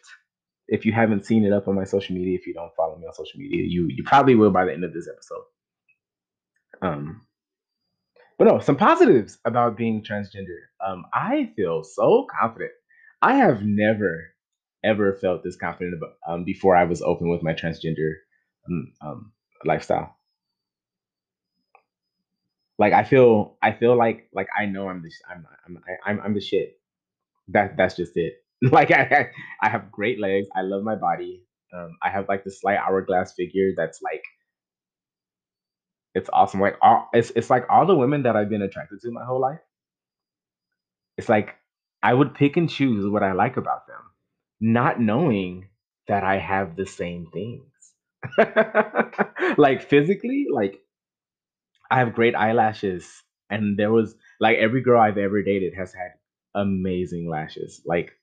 If 0.71 0.85
you 0.85 0.93
haven't 0.93 1.25
seen 1.25 1.45
it 1.45 1.53
up 1.53 1.67
on 1.67 1.75
my 1.75 1.83
social 1.83 2.15
media, 2.15 2.35
if 2.35 2.47
you 2.47 2.53
don't 2.53 2.73
follow 2.75 2.97
me 2.97 3.05
on 3.05 3.13
social 3.13 3.39
media, 3.39 3.63
you 3.67 3.87
you 3.89 4.03
probably 4.03 4.35
will 4.35 4.51
by 4.51 4.65
the 4.65 4.73
end 4.73 4.83
of 4.83 4.93
this 4.93 5.07
episode. 5.07 5.43
Um, 6.81 7.21
but 8.39 8.45
no, 8.45 8.59
some 8.59 8.77
positives 8.77 9.37
about 9.45 9.77
being 9.77 10.03
transgender. 10.03 10.57
Um, 10.83 11.05
I 11.13 11.51
feel 11.55 11.83
so 11.83 12.25
confident. 12.39 12.71
I 13.21 13.35
have 13.35 13.61
never 13.61 14.31
ever 14.83 15.13
felt 15.13 15.43
this 15.43 15.55
confident 15.55 15.95
about 15.95 16.13
um, 16.27 16.43
before 16.43 16.75
I 16.75 16.85
was 16.85 17.03
open 17.03 17.29
with 17.29 17.43
my 17.43 17.53
transgender 17.53 18.13
um, 18.67 18.93
um, 19.01 19.31
lifestyle. 19.63 20.17
Like 22.79 22.93
I 22.93 23.03
feel, 23.03 23.57
I 23.61 23.73
feel 23.73 23.95
like 23.95 24.27
like 24.33 24.47
I 24.57 24.65
know 24.65 24.89
I'm 24.89 25.03
the 25.03 25.11
I'm 25.29 25.45
I'm 25.67 25.83
I'm 26.03 26.21
I'm 26.25 26.33
the 26.33 26.41
shit. 26.41 26.79
That 27.49 27.77
that's 27.77 27.95
just 27.95 28.13
it. 28.15 28.40
Like 28.71 28.91
I 28.91 29.31
I 29.61 29.69
have 29.69 29.91
great 29.91 30.19
legs. 30.19 30.47
I 30.55 30.61
love 30.61 30.83
my 30.83 30.95
body. 30.95 31.43
Um, 31.73 31.97
I 32.01 32.09
have 32.09 32.27
like 32.29 32.43
the 32.43 32.51
slight 32.51 32.77
hourglass 32.77 33.33
figure 33.33 33.71
that's 33.75 34.01
like 34.01 34.23
it's 36.13 36.29
awesome. 36.33 36.59
Like 36.59 36.77
all 36.81 37.09
it's 37.13 37.31
it's 37.35 37.49
like 37.49 37.65
all 37.69 37.85
the 37.85 37.95
women 37.95 38.23
that 38.23 38.35
I've 38.35 38.49
been 38.49 38.61
attracted 38.61 39.01
to 39.01 39.11
my 39.11 39.23
whole 39.25 39.39
life. 39.39 39.59
It's 41.17 41.29
like 41.29 41.55
I 42.03 42.13
would 42.13 42.35
pick 42.35 42.57
and 42.57 42.69
choose 42.69 43.07
what 43.07 43.23
I 43.23 43.31
like 43.33 43.57
about 43.57 43.87
them, 43.87 44.01
not 44.59 44.99
knowing 44.99 45.69
that 46.07 46.23
I 46.23 46.37
have 46.37 46.75
the 46.75 46.85
same 46.85 47.27
things. 47.31 47.65
like 49.57 49.81
physically, 49.83 50.47
like 50.51 50.81
I 51.91 51.99
have 51.99 52.13
great 52.15 52.35
eyelashes, 52.35 53.23
and 53.49 53.77
there 53.77 53.91
was 53.91 54.15
like 54.39 54.57
every 54.57 54.81
girl 54.81 54.99
I've 54.99 55.17
ever 55.17 55.41
dated 55.43 55.73
has 55.75 55.93
had 55.93 56.13
amazing 56.55 57.29
lashes. 57.29 57.81
Like, 57.85 58.13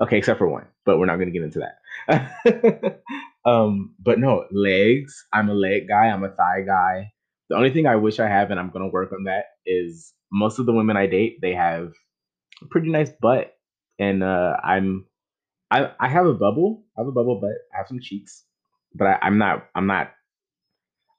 okay, 0.00 0.18
except 0.18 0.38
for 0.38 0.48
one, 0.48 0.66
but 0.84 0.98
we're 0.98 1.06
not 1.06 1.18
gonna 1.18 1.30
get 1.30 1.42
into 1.42 1.60
that. 1.60 3.02
um, 3.44 3.94
but 3.98 4.18
no, 4.18 4.44
legs. 4.50 5.24
I'm 5.32 5.48
a 5.48 5.54
leg 5.54 5.88
guy. 5.88 6.06
I'm 6.06 6.24
a 6.24 6.30
thigh 6.30 6.62
guy. 6.66 7.12
The 7.48 7.56
only 7.56 7.72
thing 7.72 7.86
I 7.86 7.96
wish 7.96 8.20
I 8.20 8.28
have, 8.28 8.50
and 8.50 8.60
I'm 8.60 8.70
gonna 8.70 8.88
work 8.88 9.12
on 9.12 9.24
that, 9.24 9.46
is 9.66 10.12
most 10.32 10.58
of 10.58 10.66
the 10.66 10.72
women 10.72 10.96
I 10.96 11.06
date, 11.06 11.38
they 11.42 11.54
have 11.54 11.92
a 12.62 12.66
pretty 12.70 12.90
nice 12.90 13.10
butt, 13.10 13.52
and 13.98 14.22
uh, 14.22 14.56
I'm 14.62 15.06
I 15.70 15.90
I 15.98 16.08
have 16.08 16.26
a 16.26 16.34
bubble. 16.34 16.84
I 16.96 17.00
have 17.02 17.08
a 17.08 17.12
bubble 17.12 17.40
butt. 17.40 17.56
I 17.74 17.78
have 17.78 17.88
some 17.88 18.00
cheeks, 18.00 18.44
but 18.94 19.06
I, 19.06 19.18
I'm 19.22 19.38
not 19.38 19.66
I'm 19.74 19.86
not 19.86 20.12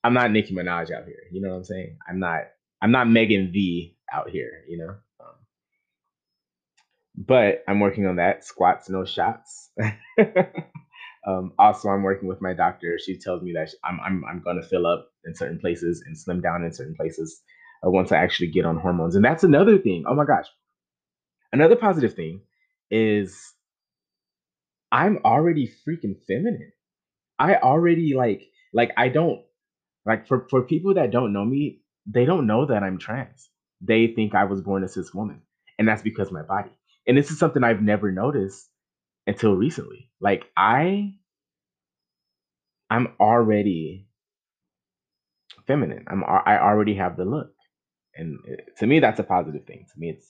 I'm 0.03 0.13
not 0.13 0.31
Nicki 0.31 0.53
Minaj 0.53 0.91
out 0.91 1.05
here. 1.05 1.23
You 1.31 1.41
know 1.41 1.50
what 1.50 1.57
I'm 1.57 1.63
saying? 1.63 1.97
I'm 2.07 2.19
not 2.19 2.41
I'm 2.81 2.91
not 2.91 3.09
Megan 3.09 3.51
V 3.51 3.95
out 4.11 4.29
here. 4.29 4.63
You 4.67 4.77
know. 4.77 4.95
But 7.27 7.63
I'm 7.69 7.81
working 7.81 8.07
on 8.07 8.17
that. 8.17 8.45
Squats, 8.45 8.89
no 8.89 9.05
shots. 9.05 9.71
um, 11.27 11.53
also, 11.59 11.89
I'm 11.89 12.03
working 12.03 12.29
with 12.29 12.41
my 12.41 12.53
doctor. 12.53 12.99
She 13.05 13.19
tells 13.19 13.43
me 13.43 13.53
that 13.53 13.69
I'm 13.85 13.99
I'm 14.01 14.23
I'm 14.25 14.41
gonna 14.43 14.63
fill 14.63 14.87
up 14.87 15.09
in 15.25 15.35
certain 15.35 15.59
places 15.59 16.03
and 16.05 16.17
slim 16.17 16.41
down 16.41 16.65
in 16.65 16.73
certain 16.73 16.95
places 16.95 17.41
uh, 17.85 17.91
once 17.91 18.11
I 18.11 18.17
actually 18.17 18.49
get 18.51 18.65
on 18.65 18.77
hormones. 18.77 19.15
And 19.15 19.25
that's 19.25 19.45
another 19.45 19.77
thing. 19.77 20.05
Oh 20.07 20.15
my 20.15 20.25
gosh, 20.25 20.47
another 21.53 21.77
positive 21.77 22.15
thing 22.15 22.41
is 22.91 23.53
I'm 24.91 25.19
already 25.25 25.71
freaking 25.87 26.15
feminine. 26.27 26.73
I 27.39 27.55
already 27.55 28.15
like 28.15 28.43
like 28.73 28.91
I 28.97 29.09
don't 29.09 29.41
like 30.05 30.27
for 30.27 30.47
for 30.49 30.63
people 30.63 30.95
that 30.95 31.11
don't 31.11 31.33
know 31.33 31.45
me, 31.45 31.81
they 32.07 32.25
don't 32.25 32.47
know 32.47 32.65
that 32.67 32.83
I'm 32.83 32.99
trans. 32.99 33.49
They 33.81 34.07
think 34.07 34.35
I 34.35 34.45
was 34.45 34.61
born 34.61 34.83
a 34.83 34.89
cis 34.89 35.13
woman, 35.13 35.43
and 35.79 35.87
that's 35.87 36.03
because 36.03 36.31
my 36.31 36.43
body. 36.43 36.71
And 37.08 37.17
this 37.17 37.31
is 37.31 37.39
something 37.39 37.63
I've 37.63 37.81
never 37.81 38.12
noticed 38.12 38.70
until 39.27 39.55
recently. 39.55 40.10
Like 40.20 40.46
I 40.58 41.13
I'm 42.89 43.10
already 43.20 44.08
feminine. 45.67 46.05
I'm 46.08 46.24
I 46.25 46.60
already 46.60 46.96
have 46.96 47.17
the 47.17 47.25
look. 47.25 47.51
And 48.15 48.39
uh, 48.50 48.62
to 48.79 48.88
me 48.88 49.00
that's 49.00 49.20
a 49.20 49.24
positive 49.24 49.65
thing. 49.65 49.86
To 49.93 50.00
me 50.00 50.10
it's 50.10 50.27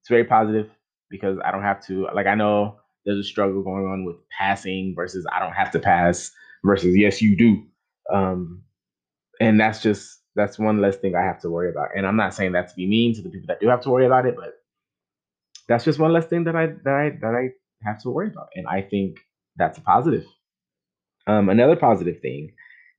it's 0.00 0.08
very 0.08 0.24
positive 0.24 0.70
because 1.10 1.38
I 1.44 1.50
don't 1.50 1.62
have 1.62 1.84
to 1.86 2.08
like 2.14 2.26
I 2.26 2.34
know 2.34 2.78
there's 3.04 3.18
a 3.18 3.24
struggle 3.24 3.62
going 3.62 3.86
on 3.86 4.04
with 4.04 4.16
passing 4.36 4.94
versus 4.96 5.26
I 5.32 5.38
don't 5.40 5.52
have 5.52 5.70
to 5.72 5.78
pass 5.78 6.30
versus 6.64 6.96
yes 6.96 7.22
you 7.22 7.36
do. 7.36 7.64
Um 8.12 8.62
and 9.40 9.60
that's 9.60 9.82
just 9.82 10.20
that's 10.34 10.58
one 10.58 10.80
less 10.80 10.96
thing 10.96 11.14
I 11.14 11.22
have 11.22 11.40
to 11.40 11.50
worry 11.50 11.70
about. 11.70 11.90
And 11.96 12.06
I'm 12.06 12.16
not 12.16 12.34
saying 12.34 12.52
that 12.52 12.68
to 12.68 12.74
be 12.76 12.86
mean 12.86 13.14
to 13.14 13.22
the 13.22 13.30
people 13.30 13.46
that 13.48 13.60
do 13.60 13.68
have 13.68 13.82
to 13.82 13.90
worry 13.90 14.06
about 14.06 14.26
it, 14.26 14.36
but 14.36 14.54
that's 15.68 15.84
just 15.84 15.98
one 15.98 16.12
less 16.12 16.26
thing 16.26 16.44
that 16.44 16.56
I 16.56 16.66
that 16.84 16.94
I 16.94 17.10
that 17.20 17.34
I 17.34 17.50
have 17.88 18.00
to 18.02 18.10
worry 18.10 18.28
about. 18.28 18.48
And 18.54 18.66
I 18.66 18.82
think 18.82 19.18
that's 19.56 19.78
a 19.78 19.82
positive. 19.82 20.24
Um, 21.26 21.48
another 21.48 21.76
positive 21.76 22.20
thing 22.20 22.52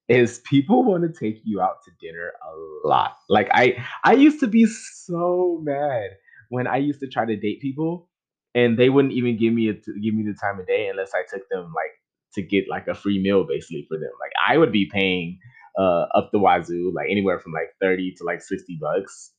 is 0.10 0.40
people 0.40 0.84
want 0.84 1.04
to 1.04 1.20
take 1.20 1.42
you 1.44 1.62
out 1.62 1.78
to 1.86 1.92
dinner 2.00 2.34
a 2.44 2.88
lot. 2.88 3.18
Like 3.30 3.50
I 3.54 3.84
I 4.04 4.14
used 4.14 4.40
to 4.42 4.48
be 4.48 4.66
so 4.66 5.60
mad 5.64 6.12
when 6.50 6.68
I 6.68 6.78
used 6.78 7.00
to 7.02 7.08
try 7.08 7.26
to 7.26 7.36
date 7.36 7.62
people 7.62 8.10
and 8.56 8.78
they 8.78 8.90
wouldn't 8.90 9.14
even 9.14 9.38
give 9.38 9.54
me 9.54 9.70
a, 9.70 9.74
give 9.74 10.14
me 10.14 10.24
the 10.24 10.38
time 10.42 10.60
of 10.60 10.68
day 10.68 10.88
unless 10.88 11.12
I 11.14 11.24
took 11.30 11.48
them 11.50 11.74
like 11.76 11.92
to 12.36 12.42
get 12.42 12.66
like 12.70 12.88
a 12.88 12.96
free 12.96 13.22
meal 13.22 13.46
basically 13.48 13.86
for 13.90 13.98
them. 13.98 14.12
Like 14.22 14.32
I 14.48 14.58
would 14.58 14.72
be 14.72 14.90
paying 14.92 15.40
uh 15.78 16.06
up 16.16 16.30
the 16.32 16.40
wazoo 16.40 16.92
like 16.96 17.08
anywhere 17.10 17.40
from 17.40 17.52
like 17.52 17.70
30 17.82 18.16
to 18.18 18.24
like 18.24 18.42
60 18.42 18.78
bucks. 18.82 19.32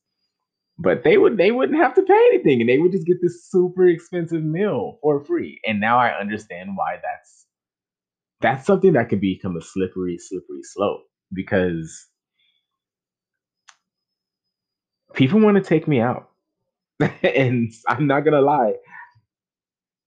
But 0.81 1.03
they 1.03 1.17
would 1.17 1.37
they 1.37 1.51
wouldn't 1.51 1.79
have 1.79 1.93
to 1.95 2.03
pay 2.03 2.29
anything 2.33 2.61
and 2.61 2.69
they 2.69 2.77
would 2.77 2.93
just 2.93 3.05
get 3.05 3.17
this 3.21 3.49
super 3.49 3.87
expensive 3.87 4.43
meal 4.43 4.97
for 5.01 5.23
free. 5.25 5.59
And 5.65 5.79
now 5.81 5.97
I 5.99 6.17
understand 6.17 6.71
why 6.75 6.97
that's 7.03 7.45
that's 8.41 8.65
something 8.65 8.93
that 8.93 9.09
could 9.09 9.21
become 9.21 9.57
a 9.57 9.61
slippery, 9.61 10.17
slippery 10.17 10.63
slope 10.63 11.01
because 11.33 12.07
people 15.13 15.41
want 15.41 15.57
to 15.57 15.63
take 15.63 15.87
me 15.87 15.99
out. 15.99 16.29
and 17.23 17.71
I'm 17.87 18.07
not 18.07 18.21
gonna 18.21 18.41
lie, 18.41 18.73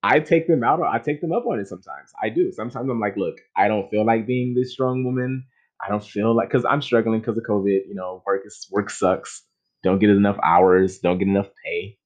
I 0.02 0.21
take 0.21 0.47
them 0.49 0.64
out. 0.64 0.81
I 0.83 0.99
take 0.99 1.21
them 1.21 1.33
up 1.33 1.47
on 1.47 1.61
it 1.61 1.69
sometimes. 1.69 2.12
I 2.23 2.29
do. 2.29 2.50
Sometimes 2.52 2.91
I'm 2.91 3.00
like, 3.00 3.17
look, 3.17 3.37
I 3.57 3.69
don't 3.69 3.88
feel 3.91 4.05
like 4.05 4.26
being 4.26 4.55
this 4.55 4.73
strong 4.73 5.05
woman. 5.05 5.45
I 5.85 5.88
don't 5.88 6.05
feel 6.05 6.35
like 6.35 6.49
because 6.49 6.64
I'm 6.64 6.83
struggling 6.83 7.21
because 7.21 7.37
of 7.37 7.45
COVID. 7.45 7.87
You 7.88 7.95
know, 7.95 8.23
work 8.26 8.43
is 8.45 8.67
work 8.71 8.91
sucks. 8.91 9.45
Don't 9.83 9.99
get 9.99 10.11
enough 10.11 10.39
hours. 10.43 10.99
Don't 10.99 11.19
get 11.19 11.29
enough 11.29 11.49
pay 11.65 11.99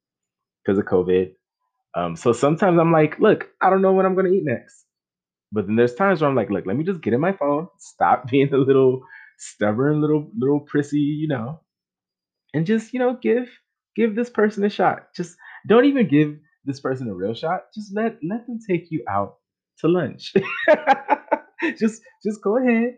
because 0.64 0.78
of 0.78 0.86
COVID. 0.86 1.32
Um, 1.94 2.16
so 2.16 2.32
sometimes 2.32 2.78
I'm 2.78 2.92
like, 2.92 3.18
look, 3.20 3.48
I 3.62 3.70
don't 3.70 3.82
know 3.82 3.92
what 3.92 4.06
I'm 4.06 4.14
gonna 4.14 4.30
eat 4.30 4.44
next. 4.44 4.84
But 5.52 5.66
then 5.66 5.76
there's 5.76 5.94
times 5.94 6.20
where 6.20 6.30
I'm 6.30 6.36
like, 6.36 6.50
look, 6.50 6.66
let 6.66 6.76
me 6.76 6.84
just 6.84 7.02
get 7.02 7.14
in 7.14 7.20
my 7.20 7.32
phone, 7.32 7.68
stop 7.78 8.28
being 8.30 8.52
a 8.52 8.58
little 8.58 9.02
stubborn, 9.38 10.00
little 10.00 10.30
little 10.38 10.60
prissy, 10.60 10.98
you 10.98 11.28
know, 11.28 11.60
and 12.54 12.66
just 12.66 12.92
you 12.92 13.00
know 13.00 13.18
give 13.22 13.48
give 13.96 14.14
this 14.16 14.30
person 14.30 14.64
a 14.64 14.70
shot. 14.70 15.08
Just 15.14 15.36
don't 15.68 15.84
even 15.86 16.08
give 16.08 16.38
this 16.64 16.80
person 16.80 17.08
a 17.08 17.14
real 17.14 17.34
shot. 17.34 17.62
Just 17.74 17.94
let 17.94 18.18
let 18.28 18.46
them 18.46 18.58
take 18.68 18.90
you 18.90 19.04
out 19.08 19.36
to 19.80 19.88
lunch. 19.88 20.34
just 21.78 22.02
just 22.24 22.42
go 22.42 22.58
ahead, 22.58 22.96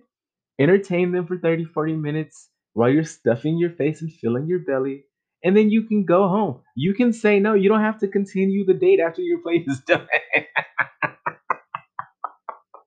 entertain 0.61 1.13
them 1.13 1.27
for 1.27 1.39
30 1.39 1.65
40 1.67 1.95
minutes, 1.97 2.51
while 2.79 2.89
you're 2.91 3.03
stuffing 3.03 3.59
your 3.59 3.71
face 3.71 4.03
and 4.03 4.13
filling 4.13 4.47
your 4.47 4.61
belly, 4.61 5.03
and 5.43 5.57
then 5.57 5.69
you 5.69 5.83
can 5.83 6.05
go 6.05 6.29
home. 6.29 6.61
You 6.77 6.95
can 6.95 7.13
say 7.13 7.41
no. 7.41 7.55
You 7.55 7.69
don't 7.69 7.81
have 7.81 7.99
to 7.99 8.07
continue 8.09 8.65
the 8.65 8.73
date 8.75 9.01
after 9.01 9.21
your 9.21 9.41
plate 9.41 9.65
is 9.67 9.81
done. 9.87 10.07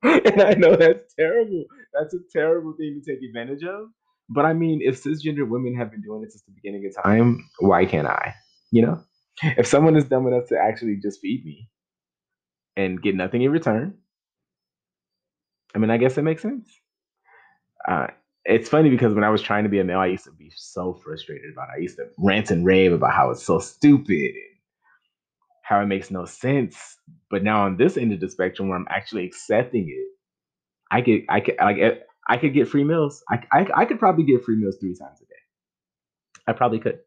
and 0.04 0.42
I 0.42 0.54
know 0.54 0.78
that's 0.78 1.14
terrible. 1.16 1.66
That's 1.94 2.14
a 2.14 2.20
terrible 2.32 2.74
thing 2.78 3.02
to 3.04 3.12
take 3.14 3.22
advantage 3.22 3.66
of. 3.66 3.88
But 4.30 4.46
I 4.46 4.54
mean, 4.54 4.80
if 4.82 5.04
cisgender 5.04 5.46
women 5.46 5.76
have 5.76 5.92
been 5.92 6.02
doing 6.02 6.24
it 6.24 6.32
since 6.32 6.44
the 6.44 6.54
beginning 6.54 6.86
of 6.86 7.04
time, 7.04 7.50
why 7.60 7.84
can't 7.86 8.08
I? 8.08 8.34
You 8.72 8.86
know, 8.86 9.04
if 9.44 9.68
someone 9.68 9.98
is 9.98 10.06
dumb 10.06 10.26
enough 10.26 10.48
to 10.48 10.58
actually 10.58 11.00
just 11.04 11.20
feed 11.20 11.44
me 11.44 11.68
and 12.78 13.02
get 13.02 13.16
nothing 13.16 13.42
in 13.42 13.52
return, 13.52 13.98
I 15.76 15.80
mean, 15.80 15.90
I 15.92 15.98
guess 15.98 16.18
it 16.18 16.22
makes 16.22 16.42
sense. 16.42 16.70
Uh, 17.86 18.08
it's 18.46 18.70
funny 18.70 18.90
because 18.90 19.14
when 19.14 19.24
I 19.24 19.30
was 19.30 19.42
trying 19.42 19.64
to 19.64 19.70
be 19.70 19.80
a 19.80 19.84
male, 19.84 20.00
I 20.00 20.08
used 20.08 20.24
to 20.26 20.32
be 20.32 20.52
so 20.56 20.94
frustrated 20.94 21.52
about 21.54 21.70
it. 21.70 21.78
I 21.78 21.82
used 21.82 21.98
to 21.98 22.08
rant 22.18 22.50
and 22.50 22.66
rave 22.66 22.92
about 22.94 23.14
how 23.14 23.30
it's 23.30 23.44
so 23.44 23.60
stupid 23.60 24.10
and 24.10 24.58
how 25.62 25.82
it 25.82 25.86
makes 25.86 26.10
no 26.10 26.26
sense. 26.26 26.98
But 27.30 27.44
now 27.44 27.66
on 27.66 27.78
this 27.78 27.98
end 27.98 28.14
of 28.14 28.20
the 28.20 28.30
spectrum, 28.30 28.70
where 28.70 28.78
I'm 28.78 28.88
actually 28.90 29.26
accepting 29.26 29.90
it, 29.90 30.08
I 30.90 31.02
could, 31.02 31.22
I 31.30 31.40
could, 31.40 31.56
like, 31.60 31.78
eh, 31.78 31.96
I 32.28 32.38
could 32.38 32.54
get 32.54 32.68
free 32.68 32.84
meals. 32.84 33.24
I, 33.30 33.44
I, 33.52 33.68
I 33.76 33.86
could 33.86 34.00
probably 34.00 34.24
get 34.24 34.44
free 34.44 34.56
meals 34.56 34.78
three 34.80 34.96
times 34.96 35.22
a 35.22 35.26
day. 35.26 35.36
I 36.48 36.54
probably 36.54 36.80
could. 36.80 37.00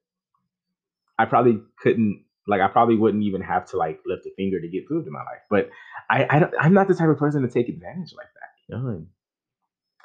I 1.18 1.26
probably 1.26 1.60
couldn't, 1.78 2.24
like, 2.48 2.60
I 2.60 2.68
probably 2.68 2.96
wouldn't 2.96 3.22
even 3.24 3.40
have 3.42 3.68
to 3.70 3.76
like 3.76 4.00
lift 4.06 4.26
a 4.26 4.30
finger 4.36 4.60
to 4.60 4.68
get 4.68 4.88
food 4.88 5.06
in 5.06 5.12
my 5.12 5.20
life. 5.20 5.42
But 5.50 5.70
I, 6.10 6.24
I 6.24 6.50
I'm 6.60 6.74
not 6.74 6.88
the 6.88 6.94
type 6.94 7.08
of 7.08 7.18
person 7.18 7.42
to 7.42 7.48
take 7.48 7.68
advantage 7.68 8.12
like 8.16 8.26
that. 8.34 8.76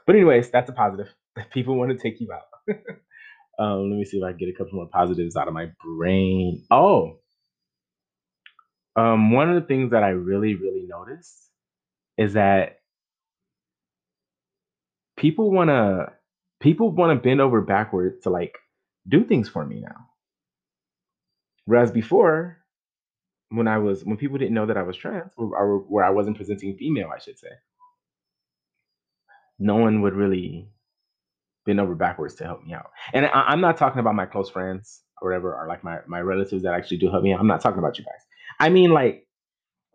But 0.05 0.15
anyways, 0.15 0.49
that's 0.49 0.69
a 0.69 0.73
positive. 0.73 1.13
People 1.51 1.77
want 1.77 1.91
to 1.91 1.97
take 1.97 2.19
you 2.19 2.29
out. 2.31 2.47
um, 3.59 3.89
let 3.89 3.97
me 3.97 4.05
see 4.05 4.17
if 4.17 4.23
I 4.23 4.31
can 4.31 4.39
get 4.39 4.49
a 4.49 4.53
couple 4.53 4.73
more 4.75 4.87
positives 4.87 5.35
out 5.35 5.47
of 5.47 5.53
my 5.53 5.71
brain. 5.83 6.65
Oh, 6.71 7.19
um, 8.95 9.31
one 9.31 9.49
of 9.49 9.55
the 9.55 9.67
things 9.67 9.91
that 9.91 10.03
I 10.03 10.09
really, 10.09 10.55
really 10.55 10.85
noticed 10.87 11.37
is 12.17 12.33
that 12.33 12.79
people 15.17 15.51
wanna 15.51 16.13
people 16.59 16.91
wanna 16.91 17.15
bend 17.15 17.39
over 17.41 17.61
backwards 17.61 18.23
to 18.23 18.29
like 18.29 18.57
do 19.07 19.23
things 19.23 19.47
for 19.47 19.65
me 19.65 19.79
now. 19.81 20.07
Whereas 21.65 21.91
before, 21.91 22.57
when 23.49 23.67
I 23.67 23.77
was 23.77 24.03
when 24.03 24.17
people 24.17 24.37
didn't 24.37 24.53
know 24.53 24.65
that 24.65 24.77
I 24.77 24.83
was 24.83 24.97
trans, 24.97 25.31
or, 25.37 25.55
or 25.57 25.79
where 25.79 26.03
I 26.03 26.09
wasn't 26.09 26.37
presenting 26.37 26.75
female, 26.77 27.09
I 27.15 27.19
should 27.19 27.39
say, 27.39 27.49
no 29.59 29.75
one 29.75 30.01
would 30.01 30.13
really 30.13 30.69
bend 31.69 31.79
over 31.79 31.95
backwards 31.95 32.35
to 32.35 32.43
help 32.45 32.63
me 32.65 32.73
out. 32.73 32.91
And 33.13 33.25
I, 33.27 33.29
I'm 33.29 33.61
not 33.61 33.77
talking 33.77 33.99
about 33.99 34.15
my 34.15 34.25
close 34.25 34.49
friends 34.49 35.01
or 35.21 35.29
whatever, 35.29 35.55
or 35.55 35.67
like 35.67 35.83
my 35.83 35.99
my 36.07 36.21
relatives 36.21 36.63
that 36.63 36.73
actually 36.73 36.97
do 36.97 37.11
help 37.11 37.23
me 37.23 37.33
out. 37.33 37.39
I'm 37.39 37.47
not 37.47 37.61
talking 37.61 37.79
about 37.79 37.97
you 37.99 38.05
guys. 38.05 38.23
I 38.59 38.69
mean, 38.69 38.91
like, 38.91 39.27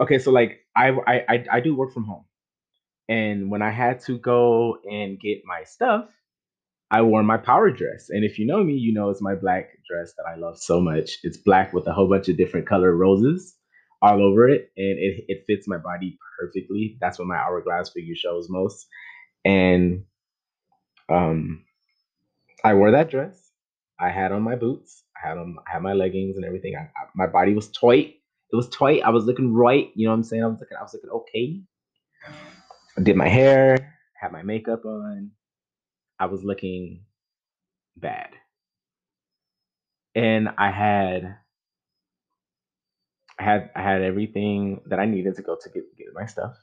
okay, 0.00 0.19
so 0.19 0.31
like 0.31 0.61
I 0.76 0.90
I 0.90 1.14
I, 1.28 1.45
I 1.52 1.61
do 1.61 1.76
work 1.76 1.93
from 1.93 2.04
home, 2.04 2.25
and 3.09 3.50
when 3.50 3.62
I 3.62 3.71
had 3.71 4.00
to 4.07 4.19
go 4.19 4.78
and 4.90 5.21
get 5.21 5.38
my 5.45 5.64
stuff, 5.64 6.09
I 6.90 7.02
wore 7.02 7.23
my 7.23 7.38
power 7.38 7.71
dress. 7.71 8.09
And 8.11 8.25
if 8.25 8.38
you 8.38 8.47
know 8.47 8.62
me, 8.62 8.75
you 8.75 8.95
know 8.95 9.11
it's 9.11 9.23
my 9.23 9.35
black 9.35 9.71
dress 9.90 10.12
that 10.16 10.26
I 10.31 10.37
love 10.37 10.59
so 10.59 10.81
much. 10.81 11.19
It's 11.25 11.38
black 11.38 11.73
with 11.73 11.87
a 11.88 11.93
whole 11.93 12.09
bunch 12.09 12.28
of 12.28 12.37
different 12.37 12.69
color 12.69 12.95
roses 12.97 13.57
all 14.02 14.23
over 14.23 14.49
it, 14.49 14.71
and 14.76 14.99
it 14.99 15.25
it 15.28 15.45
fits 15.47 15.66
my 15.69 15.78
body 15.78 16.19
perfectly. 16.38 16.97
That's 17.00 17.19
what 17.19 17.28
my 17.28 17.37
hourglass 17.37 17.90
figure 17.90 18.14
shows 18.16 18.49
most. 18.49 18.87
And 19.45 20.04
um 21.11 21.63
I 22.64 22.75
wore 22.75 22.92
that 22.92 23.11
dress. 23.11 23.52
I 24.00 24.11
had 24.11 24.33
on 24.33 24.42
my 24.42 24.56
boots. 24.56 25.04
I 25.23 25.28
had 25.28 25.38
on 25.38 25.56
I 25.68 25.75
had 25.75 25.83
my 25.83 25.94
leggings 25.94 26.37
and 26.37 26.46
everything. 26.46 26.77
I, 26.77 26.83
I, 26.85 27.07
my 27.16 27.29
body 27.29 27.55
was 27.55 27.70
tight. 27.70 28.16
It 28.53 28.57
was 28.57 28.70
tight. 28.70 29.03
I 29.05 29.11
was 29.11 29.27
looking 29.27 29.55
right. 29.55 29.90
You 29.96 30.07
know 30.07 30.12
what 30.12 30.18
I'm 30.18 30.24
saying? 30.24 30.44
I 30.44 30.48
was 30.48 30.61
looking. 30.61 30.79
I 30.79 30.83
was 30.83 30.94
looking 30.94 31.11
okay. 31.11 31.62
I 32.98 33.03
did 33.03 33.16
my 33.16 33.29
hair. 33.29 33.94
Had 34.20 34.33
my 34.33 34.42
makeup 34.42 34.85
on. 34.87 35.33
I 36.20 36.27
was 36.27 36.44
looking 36.44 37.05
bad. 37.96 38.31
And 40.14 40.48
I 40.59 40.70
had 40.70 41.37
I 43.40 43.44
had 43.44 43.70
I 43.77 43.83
had 43.83 44.03
everything 44.03 44.83
that 44.88 45.00
I 45.00 45.07
needed 45.07 45.37
to 45.37 45.42
go 45.42 45.57
to 45.62 45.70
get 45.70 45.85
get 45.98 46.09
my 46.14 46.27
stuff. 46.27 46.57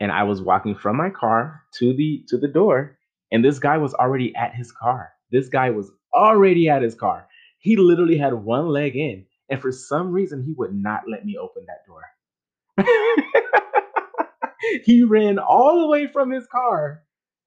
And 0.00 0.12
I 0.12 0.24
was 0.24 0.42
walking 0.42 0.74
from 0.76 0.96
my 0.96 1.10
car 1.10 1.62
to 1.78 1.94
the 1.94 2.24
to 2.28 2.38
the 2.38 2.48
door, 2.48 2.98
and 3.32 3.44
this 3.44 3.58
guy 3.60 3.78
was 3.78 3.94
already 3.94 4.34
at 4.36 4.54
his 4.54 4.72
car. 4.72 5.12
This 5.32 5.48
guy 5.48 5.70
was 5.70 5.90
already 6.14 6.68
at 6.68 6.82
his 6.82 6.94
car. 6.94 7.26
He 7.58 7.76
literally 7.76 8.18
had 8.18 8.34
one 8.34 8.68
leg 8.68 8.94
in, 8.96 9.24
and 9.50 9.60
for 9.60 9.72
some 9.72 10.12
reason 10.12 10.42
he 10.44 10.54
would 10.58 10.74
not 10.74 11.02
let 11.10 11.24
me 11.24 11.36
open 11.40 11.64
that 11.66 11.86
door. 11.86 12.02
he 14.84 15.02
ran 15.04 15.38
all 15.38 15.80
the 15.80 15.88
way 15.88 16.06
from 16.06 16.30
his 16.30 16.46
car. 16.46 17.02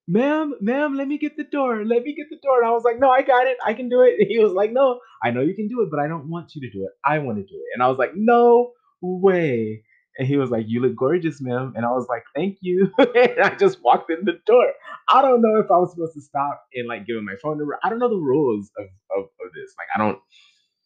Ma'am, 0.07 0.53
ma'am, 0.61 0.95
let 0.95 1.07
me 1.07 1.17
get 1.17 1.35
the 1.37 1.43
door. 1.45 1.83
Let 1.85 2.03
me 2.03 2.13
get 2.15 2.27
the 2.29 2.37
door. 2.43 2.59
And 2.59 2.67
I 2.67 2.71
was 2.71 2.83
like, 2.83 2.99
no, 2.99 3.09
I 3.09 3.21
got 3.23 3.47
it. 3.47 3.57
I 3.65 3.73
can 3.73 3.89
do 3.89 4.01
it. 4.03 4.15
He 4.27 4.37
was 4.39 4.53
like, 4.53 4.71
no, 4.71 4.99
I 5.23 5.31
know 5.31 5.41
you 5.41 5.55
can 5.55 5.67
do 5.67 5.81
it, 5.81 5.89
but 5.91 5.99
I 5.99 6.07
don't 6.07 6.29
want 6.29 6.53
you 6.55 6.61
to 6.61 6.69
do 6.71 6.83
it. 6.85 6.91
I 7.05 7.19
want 7.19 7.37
to 7.39 7.43
do 7.43 7.55
it. 7.55 7.65
And 7.73 7.81
I 7.83 7.87
was 7.87 7.97
like, 7.97 8.11
no 8.15 8.71
way. 9.01 9.83
And 10.17 10.27
he 10.27 10.37
was 10.37 10.49
like, 10.49 10.65
you 10.67 10.81
look 10.81 10.95
gorgeous, 10.95 11.41
ma'am. 11.41 11.73
And 11.75 11.85
I 11.85 11.91
was 11.91 12.07
like, 12.07 12.23
thank 12.33 12.57
you. 12.61 12.91
and 12.97 13.41
I 13.41 13.55
just 13.55 13.83
walked 13.83 14.09
in 14.09 14.23
the 14.23 14.39
door. 14.45 14.71
I 15.11 15.21
don't 15.21 15.41
know 15.41 15.59
if 15.59 15.69
I 15.69 15.77
was 15.77 15.91
supposed 15.91 16.13
to 16.13 16.21
stop 16.21 16.63
and 16.73 16.87
like 16.87 17.05
give 17.05 17.17
him 17.17 17.25
my 17.25 17.35
phone 17.41 17.57
number. 17.57 17.77
I 17.83 17.89
don't 17.89 17.99
know 17.99 18.09
the 18.09 18.15
rules 18.15 18.71
of, 18.77 18.85
of, 19.17 19.23
of 19.25 19.53
this. 19.53 19.73
Like, 19.77 19.87
I 19.93 19.99
don't, 19.99 20.19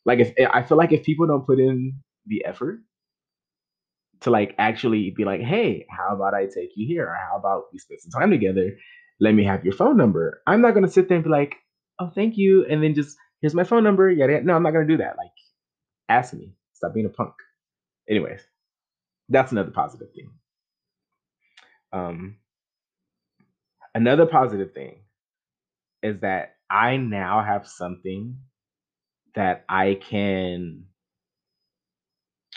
like, 0.05 0.19
if 0.19 0.33
I 0.51 0.63
feel 0.63 0.77
like 0.77 0.91
if 0.91 1.03
people 1.03 1.27
don't 1.27 1.45
put 1.45 1.59
in 1.59 1.93
the 2.25 2.43
effort, 2.45 2.81
to 4.21 4.31
like 4.31 4.55
actually 4.57 5.11
be 5.15 5.25
like, 5.25 5.41
hey, 5.41 5.85
how 5.89 6.15
about 6.15 6.33
I 6.33 6.45
take 6.45 6.71
you 6.75 6.87
here? 6.87 7.05
Or 7.05 7.15
how 7.15 7.37
about 7.37 7.65
we 7.71 7.79
spend 7.79 8.01
some 8.01 8.19
time 8.19 8.31
together? 8.31 8.77
Let 9.19 9.33
me 9.33 9.43
have 9.45 9.63
your 9.63 9.73
phone 9.73 9.97
number. 9.97 10.41
I'm 10.47 10.61
not 10.61 10.73
gonna 10.73 10.89
sit 10.89 11.07
there 11.07 11.15
and 11.15 11.23
be 11.23 11.29
like, 11.29 11.55
oh, 11.99 12.11
thank 12.13 12.37
you, 12.37 12.65
and 12.69 12.83
then 12.83 12.95
just 12.95 13.17
here's 13.41 13.53
my 13.53 13.63
phone 13.63 13.83
number. 13.83 14.09
Yeah, 14.09 14.27
no, 14.43 14.55
I'm 14.55 14.63
not 14.63 14.71
gonna 14.71 14.87
do 14.87 14.97
that. 14.97 15.17
Like, 15.17 15.31
ask 16.09 16.33
me. 16.33 16.53
Stop 16.73 16.93
being 16.93 17.05
a 17.05 17.09
punk. 17.09 17.33
Anyways, 18.09 18.41
that's 19.29 19.51
another 19.51 19.71
positive 19.71 20.09
thing. 20.15 20.31
Um, 21.93 22.37
another 23.95 24.25
positive 24.25 24.73
thing 24.73 25.03
is 26.03 26.19
that 26.21 26.55
I 26.69 26.97
now 26.97 27.43
have 27.43 27.67
something 27.67 28.37
that 29.35 29.65
I 29.69 29.99
can. 30.01 30.85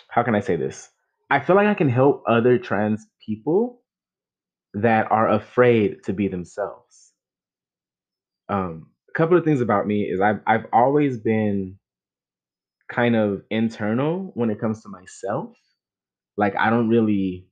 How 0.09 0.23
can 0.23 0.35
I 0.35 0.41
say 0.41 0.57
this? 0.57 0.91
I 1.31 1.41
feel 1.41 1.57
like 1.57 1.69
I 1.69 1.75
can 1.75 1.89
help 1.89 2.25
other 2.29 2.59
trans 2.59 3.07
people 3.27 3.83
that 4.75 5.11
are 5.11 5.29
afraid 5.31 6.05
to 6.05 6.13
be 6.13 6.29
themselves. 6.29 7.13
Um, 8.49 8.89
a 9.11 9.19
couple 9.19 9.37
of 9.39 9.45
things 9.45 9.61
about 9.61 9.87
me 9.87 10.03
is 10.05 10.21
I've 10.21 10.41
I've 10.47 10.67
always 10.73 11.19
been 11.19 11.79
kind 12.91 13.17
of 13.17 13.43
internal 13.51 14.33
when 14.35 14.51
it 14.51 14.61
comes 14.61 14.83
to 14.83 14.89
myself. 14.89 15.57
Like 16.43 16.57
I 16.57 16.69
don't 16.69 16.89
really 16.89 17.47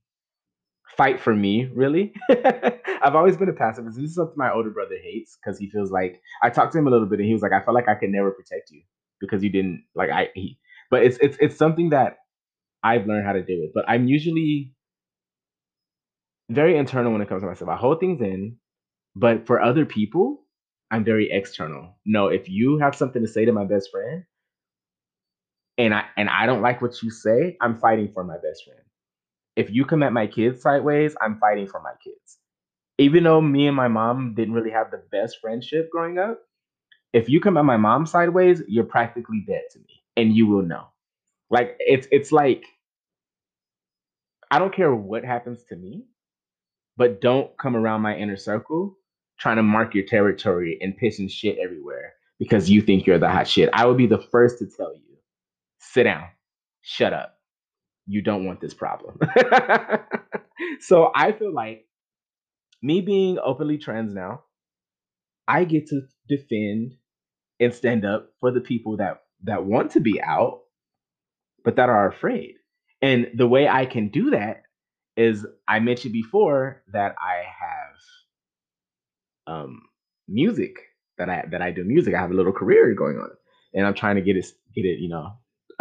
fight 0.97 1.19
for 1.19 1.35
me, 1.35 1.69
really. 1.73 2.13
I've 2.29 3.15
always 3.15 3.37
been 3.37 3.49
a 3.49 3.53
pacifist. 3.53 3.95
This 3.97 4.11
is 4.11 4.15
something 4.15 4.35
my 4.37 4.51
older 4.53 4.69
brother 4.69 4.97
hates 5.01 5.37
because 5.37 5.57
he 5.57 5.69
feels 5.69 5.91
like 5.91 6.21
I 6.43 6.49
talked 6.49 6.73
to 6.73 6.79
him 6.79 6.87
a 6.87 6.91
little 6.91 7.07
bit 7.07 7.19
and 7.19 7.27
he 7.27 7.33
was 7.33 7.41
like, 7.41 7.53
I 7.53 7.63
felt 7.63 7.75
like 7.75 7.87
I 7.87 7.95
could 7.95 8.09
never 8.09 8.31
protect 8.31 8.69
you 8.71 8.81
because 9.19 9.43
you 9.43 9.49
didn't 9.49 9.83
like 9.95 10.09
I 10.09 10.29
he 10.35 10.59
but 10.91 11.03
it's 11.03 11.17
it's 11.21 11.37
it's 11.39 11.55
something 11.55 11.89
that 11.89 12.17
I've 12.83 13.07
learned 13.07 13.25
how 13.25 13.33
to 13.33 13.41
do 13.41 13.63
it. 13.63 13.71
But 13.73 13.85
I'm 13.87 14.07
usually 14.07 14.73
very 16.49 16.77
internal 16.77 17.13
when 17.13 17.21
it 17.21 17.29
comes 17.29 17.41
to 17.41 17.47
myself. 17.47 17.69
I 17.69 17.77
hold 17.77 17.99
things 17.99 18.21
in, 18.21 18.57
but 19.15 19.47
for 19.47 19.61
other 19.61 19.85
people, 19.85 20.45
I'm 20.91 21.05
very 21.05 21.31
external. 21.31 21.95
No, 22.05 22.27
if 22.27 22.49
you 22.49 22.79
have 22.79 22.95
something 22.95 23.21
to 23.21 23.27
say 23.27 23.45
to 23.45 23.53
my 23.53 23.65
best 23.65 23.89
friend, 23.91 24.25
and 25.81 25.95
I 25.95 26.05
and 26.17 26.29
I 26.29 26.45
don't 26.47 26.61
like 26.61 26.81
what 26.81 27.01
you 27.03 27.11
say, 27.11 27.57
I'm 27.61 27.79
fighting 27.79 28.11
for 28.13 28.23
my 28.23 28.35
best 28.35 28.65
friend. 28.65 28.81
If 29.55 29.71
you 29.71 29.85
come 29.85 30.03
at 30.03 30.13
my 30.13 30.27
kids 30.27 30.61
sideways, 30.61 31.15
I'm 31.21 31.39
fighting 31.39 31.67
for 31.67 31.81
my 31.81 31.93
kids. 32.03 32.37
Even 32.99 33.23
though 33.25 33.41
me 33.41 33.67
and 33.67 33.75
my 33.75 33.89
mom 33.89 34.35
didn't 34.35 34.53
really 34.55 34.71
have 34.71 34.91
the 34.91 35.03
best 35.11 35.39
friendship 35.41 35.89
growing 35.91 36.19
up, 36.19 36.41
if 37.13 37.29
you 37.29 37.41
come 37.41 37.57
at 37.57 37.65
my 37.65 37.77
mom 37.77 38.05
sideways, 38.05 38.63
you're 38.67 38.85
practically 38.85 39.43
dead 39.47 39.63
to 39.71 39.79
me, 39.79 40.03
and 40.17 40.35
you 40.35 40.47
will 40.47 40.63
know. 40.63 40.87
Like 41.51 41.77
it's 41.79 42.07
it's 42.11 42.31
like 42.31 42.65
I 44.51 44.59
don't 44.59 44.75
care 44.75 44.93
what 44.95 45.25
happens 45.25 45.63
to 45.69 45.75
me, 45.77 46.05
but 46.97 47.21
don't 47.21 47.57
come 47.57 47.75
around 47.75 48.01
my 48.01 48.15
inner 48.17 48.37
circle 48.37 48.97
trying 49.39 49.57
to 49.57 49.63
mark 49.63 49.95
your 49.95 50.05
territory 50.05 50.77
and 50.81 50.99
pissing 50.99 51.29
shit 51.31 51.57
everywhere 51.59 52.13
because 52.39 52.69
you 52.69 52.81
think 52.81 53.05
you're 53.07 53.19
the 53.19 53.29
hot 53.29 53.47
shit. 53.47 53.69
I 53.73 53.85
will 53.85 53.95
be 53.95 54.07
the 54.07 54.19
first 54.31 54.59
to 54.59 54.67
tell 54.67 54.93
you, 54.95 55.10
sit 55.81 56.03
down, 56.03 56.25
shut 56.81 57.13
up. 57.13 57.35
You 58.07 58.21
don't 58.21 58.45
want 58.45 58.61
this 58.61 58.73
problem. 58.73 59.19
so 60.79 61.11
I 61.15 61.33
feel 61.33 61.53
like 61.53 61.85
me 62.81 63.01
being 63.01 63.39
openly 63.43 63.77
trans 63.77 64.13
now, 64.13 64.43
I 65.47 65.65
get 65.65 65.87
to 65.87 66.01
defend 66.29 66.93
and 67.59 67.73
stand 67.73 68.05
up 68.05 68.29
for 68.39 68.51
the 68.51 68.61
people 68.61 68.97
that 68.97 69.21
that 69.43 69.65
want 69.65 69.91
to 69.91 69.99
be 69.99 70.21
out 70.21 70.61
but 71.63 71.75
that 71.75 71.89
are 71.89 72.07
afraid. 72.07 72.55
And 73.01 73.27
the 73.35 73.47
way 73.47 73.67
I 73.67 73.85
can 73.85 74.09
do 74.09 74.31
that 74.31 74.63
is 75.17 75.45
I 75.67 75.79
mentioned 75.79 76.13
before 76.13 76.83
that 76.93 77.15
I 77.19 77.43
have 77.59 79.55
um 79.55 79.81
music 80.27 80.77
that 81.17 81.29
I 81.29 81.45
that 81.51 81.61
I 81.61 81.71
do 81.71 81.83
music. 81.83 82.13
I 82.15 82.21
have 82.21 82.31
a 82.31 82.35
little 82.35 82.53
career 82.53 82.93
going 82.95 83.17
on. 83.17 83.29
And 83.73 83.85
I'm 83.85 83.93
trying 83.93 84.15
to 84.15 84.21
get 84.21 84.37
it 84.37 84.45
get 84.75 84.85
it, 84.85 84.99
you 84.99 85.09
know, 85.09 85.31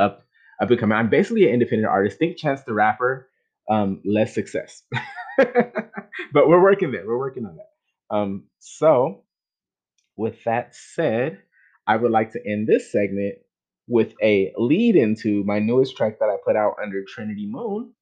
up 0.00 0.24
up 0.60 0.70
and 0.70 0.78
coming. 0.78 0.96
I'm 0.96 1.10
basically 1.10 1.44
an 1.44 1.54
independent 1.54 1.88
artist. 1.88 2.18
Think 2.18 2.36
Chance 2.36 2.62
the 2.62 2.74
Rapper, 2.74 3.28
um, 3.70 4.02
less 4.04 4.34
success. 4.34 4.82
but 5.38 6.48
we're 6.48 6.62
working 6.62 6.92
there. 6.92 7.06
We're 7.06 7.18
working 7.18 7.46
on 7.46 7.56
that. 7.56 8.14
Um, 8.14 8.44
so 8.58 9.24
with 10.16 10.44
that 10.44 10.74
said, 10.74 11.38
I 11.86 11.96
would 11.96 12.10
like 12.10 12.32
to 12.32 12.40
end 12.46 12.66
this 12.66 12.92
segment 12.92 13.36
with 13.88 14.14
a 14.22 14.52
lead 14.56 14.96
into 14.96 15.42
my 15.44 15.58
newest 15.58 15.96
track 15.96 16.18
that 16.20 16.28
I 16.28 16.36
put 16.44 16.56
out 16.56 16.74
under 16.82 17.02
Trinity 17.08 17.46
Moon. 17.50 17.92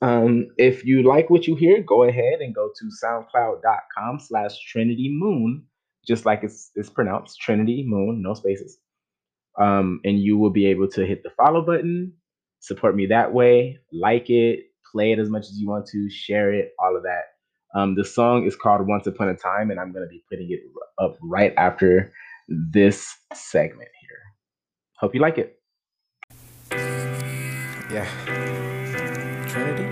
Um, 0.00 0.48
if 0.56 0.84
you 0.84 1.02
like 1.02 1.30
what 1.30 1.46
you 1.46 1.54
hear, 1.54 1.82
go 1.82 2.04
ahead 2.04 2.40
and 2.40 2.54
go 2.54 2.70
to 2.74 2.90
soundcloud.com 3.04 4.20
slash 4.20 4.58
Trinity 4.66 5.10
Moon, 5.12 5.64
just 6.06 6.24
like 6.24 6.42
it's, 6.42 6.70
it's 6.74 6.90
pronounced 6.90 7.40
Trinity 7.40 7.84
Moon, 7.86 8.22
no 8.22 8.34
spaces. 8.34 8.78
Um, 9.58 10.00
and 10.04 10.18
you 10.18 10.38
will 10.38 10.50
be 10.50 10.66
able 10.66 10.88
to 10.88 11.04
hit 11.04 11.22
the 11.22 11.30
follow 11.30 11.62
button, 11.64 12.12
support 12.60 12.96
me 12.96 13.06
that 13.06 13.32
way, 13.34 13.78
like 13.92 14.30
it, 14.30 14.60
play 14.90 15.12
it 15.12 15.18
as 15.18 15.28
much 15.28 15.42
as 15.42 15.58
you 15.58 15.68
want 15.68 15.86
to, 15.88 16.08
share 16.10 16.52
it, 16.52 16.72
all 16.78 16.96
of 16.96 17.02
that. 17.02 17.24
Um, 17.74 17.94
the 17.94 18.04
song 18.04 18.46
is 18.46 18.56
called 18.56 18.86
Once 18.86 19.06
Upon 19.06 19.28
a 19.28 19.34
Time, 19.34 19.70
and 19.70 19.80
I'm 19.80 19.92
going 19.92 20.04
to 20.04 20.08
be 20.08 20.22
putting 20.30 20.50
it 20.50 20.60
up 21.02 21.16
right 21.22 21.54
after 21.56 22.12
this 22.48 23.14
segment 23.32 23.88
here. 24.00 24.18
Hope 24.98 25.14
you 25.14 25.20
like 25.20 25.38
it. 25.38 25.58
Yeah. 27.90 28.06
Trinity? 29.48 29.84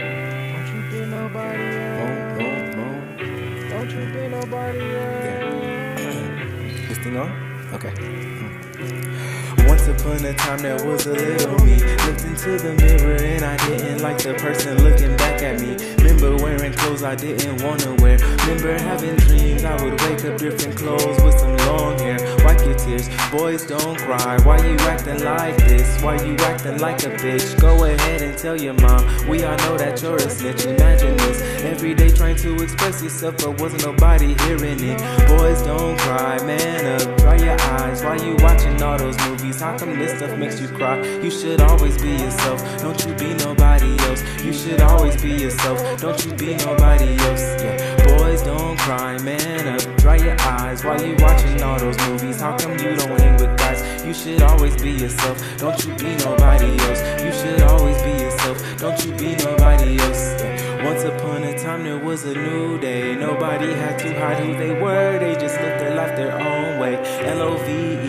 Don't 0.53 0.67
you 0.75 0.81
be 0.91 1.07
nobody 1.07 1.65
else. 1.65 2.39
Moon, 2.39 2.77
moon, 2.77 3.17
moon. 3.19 3.69
Don't 3.69 3.91
you 3.91 4.03
be 4.13 4.29
nobody 4.29 4.81
else. 4.81 5.25
Yeah. 5.25 6.89
This 6.89 6.99
thing 6.99 7.17
on? 7.17 7.31
Okay. 7.75 9.30
Once 9.67 9.80
upon 9.91 10.25
a 10.25 10.33
time 10.35 10.59
that 10.61 10.85
was 10.85 11.07
a 11.07 11.13
little 11.13 11.59
me. 11.65 11.77
Looked 12.07 12.25
into 12.25 12.57
the 12.59 12.75
mirror 12.79 13.17
and 13.17 13.45
I 13.45 13.57
didn't 13.67 14.03
like 14.03 14.19
the 14.19 14.35
person 14.35 14.83
looking 14.83 15.17
back 15.17 15.43
at 15.43 15.61
me. 15.61 15.77
Remember 15.99 16.37
wearing 16.43 16.73
clothes 16.73 17.03
I 17.03 17.15
didn't 17.15 17.63
wanna 17.63 17.95
wear. 18.01 18.19
Remember 18.47 18.79
having 18.79 19.17
dreams 19.17 19.65
I 19.65 19.75
would 19.83 20.01
wake 20.03 20.25
up 20.25 20.39
different 20.39 20.77
clothes 20.77 21.21
with 21.23 21.39
some 21.39 21.57
long 21.69 21.99
hair. 21.99 22.19
Wipe 22.45 22.65
your 22.65 22.79
tears, 22.79 23.09
boys 23.31 23.67
don't 23.67 23.99
cry. 23.99 24.39
Why 24.43 24.57
you 24.67 24.77
acting 24.81 25.25
like 25.25 25.57
this? 25.57 26.03
Why 26.03 26.23
you 26.23 26.37
acting 26.37 26.79
like 26.79 27.03
a 27.03 27.11
bitch? 27.11 27.59
Go 27.61 27.85
ahead 27.85 28.23
and 28.23 28.37
tell 28.39 28.61
your 28.61 28.75
mom. 28.75 29.03
We 29.29 29.45
all 29.45 29.57
know 29.59 29.77
that 29.77 30.01
you're 30.03 30.17
a 30.17 30.31
snitch 30.31 30.67
Imagine 30.67 31.17
this, 31.17 31.41
every 31.65 31.95
day 31.95 32.11
trying 32.11 32.37
to 32.37 32.55
express 32.63 33.03
yourself 33.03 33.37
But 33.39 33.61
wasn't 33.61 33.85
nobody 33.85 34.35
hearing 34.45 34.83
it. 34.83 34.99
Boys 35.29 35.63
don't 35.63 35.99
cry, 35.99 36.39
man 36.45 37.01
up, 37.01 37.19
dry 37.19 37.37
your 37.37 37.61
eyes. 37.61 38.03
Why 38.03 38.17
you 38.17 38.37
watching 38.41 38.81
all 38.83 38.99
those 38.99 39.19
movies? 39.27 39.61
How 39.61 39.77
this 39.89 40.19
stuff 40.19 40.39
makes 40.39 40.61
you 40.61 40.69
cry? 40.69 41.01
You 41.21 41.31
should 41.31 41.61
always 41.61 42.01
be 42.01 42.11
yourself, 42.11 42.61
don't 42.81 43.05
you 43.07 43.15
be 43.15 43.35
nobody 43.35 43.99
else. 44.01 44.23
You 44.45 44.53
should 44.53 44.81
always 44.83 45.21
be 45.21 45.31
yourself, 45.31 46.01
don't 46.01 46.25
you 46.25 46.33
be 46.35 46.57
nobody 46.57 47.17
else. 47.17 47.41
Yeah, 47.63 48.19
boys 48.19 48.43
don't 48.43 48.79
cry, 48.79 49.19
man 49.23 49.69
up, 49.69 49.97
dry 49.99 50.17
your 50.17 50.37
eyes 50.41 50.85
while 50.85 51.03
you 51.03 51.17
watching 51.19 51.63
all 51.63 51.79
those 51.79 51.99
movies? 52.09 52.41
How 52.41 52.57
come 52.59 52.73
you 52.73 52.95
don't 52.97 53.19
hang 53.19 53.37
with 53.41 53.57
guys? 53.59 54.05
You 54.05 54.13
should 54.13 54.43
always 54.43 54.77
be 54.81 54.93
yourself, 54.93 55.39
don't 55.59 55.83
you 55.85 55.95
be 55.95 56.17
nobody 56.17 56.79
else. 56.79 57.01
You 57.25 57.33
should 57.33 57.63
always 57.63 58.01
be 58.03 58.11
yourself, 58.11 58.59
don't 58.79 59.05
you 59.05 59.13
be 59.13 59.37
nobody 59.37 59.99
else. 59.99 60.43
Yeah. 60.43 60.85
Once 60.85 61.05
upon 61.05 61.45
a 61.45 61.59
time 61.59 61.85
there 61.85 61.99
was 61.99 62.25
a 62.25 62.35
new 62.35 62.79
day. 62.79 63.15
Nobody 63.15 63.73
had 63.73 63.99
to 63.99 64.19
hide 64.19 64.39
who 64.43 64.57
they 64.57 64.73
were. 64.73 65.19
They 65.19 65.35
just 65.35 65.61
lived 65.61 65.81
their 65.81 65.95
life 65.95 66.17
their 66.17 66.33
own 66.33 66.70
way 66.81 66.97
L-O-V-E, 67.27 68.01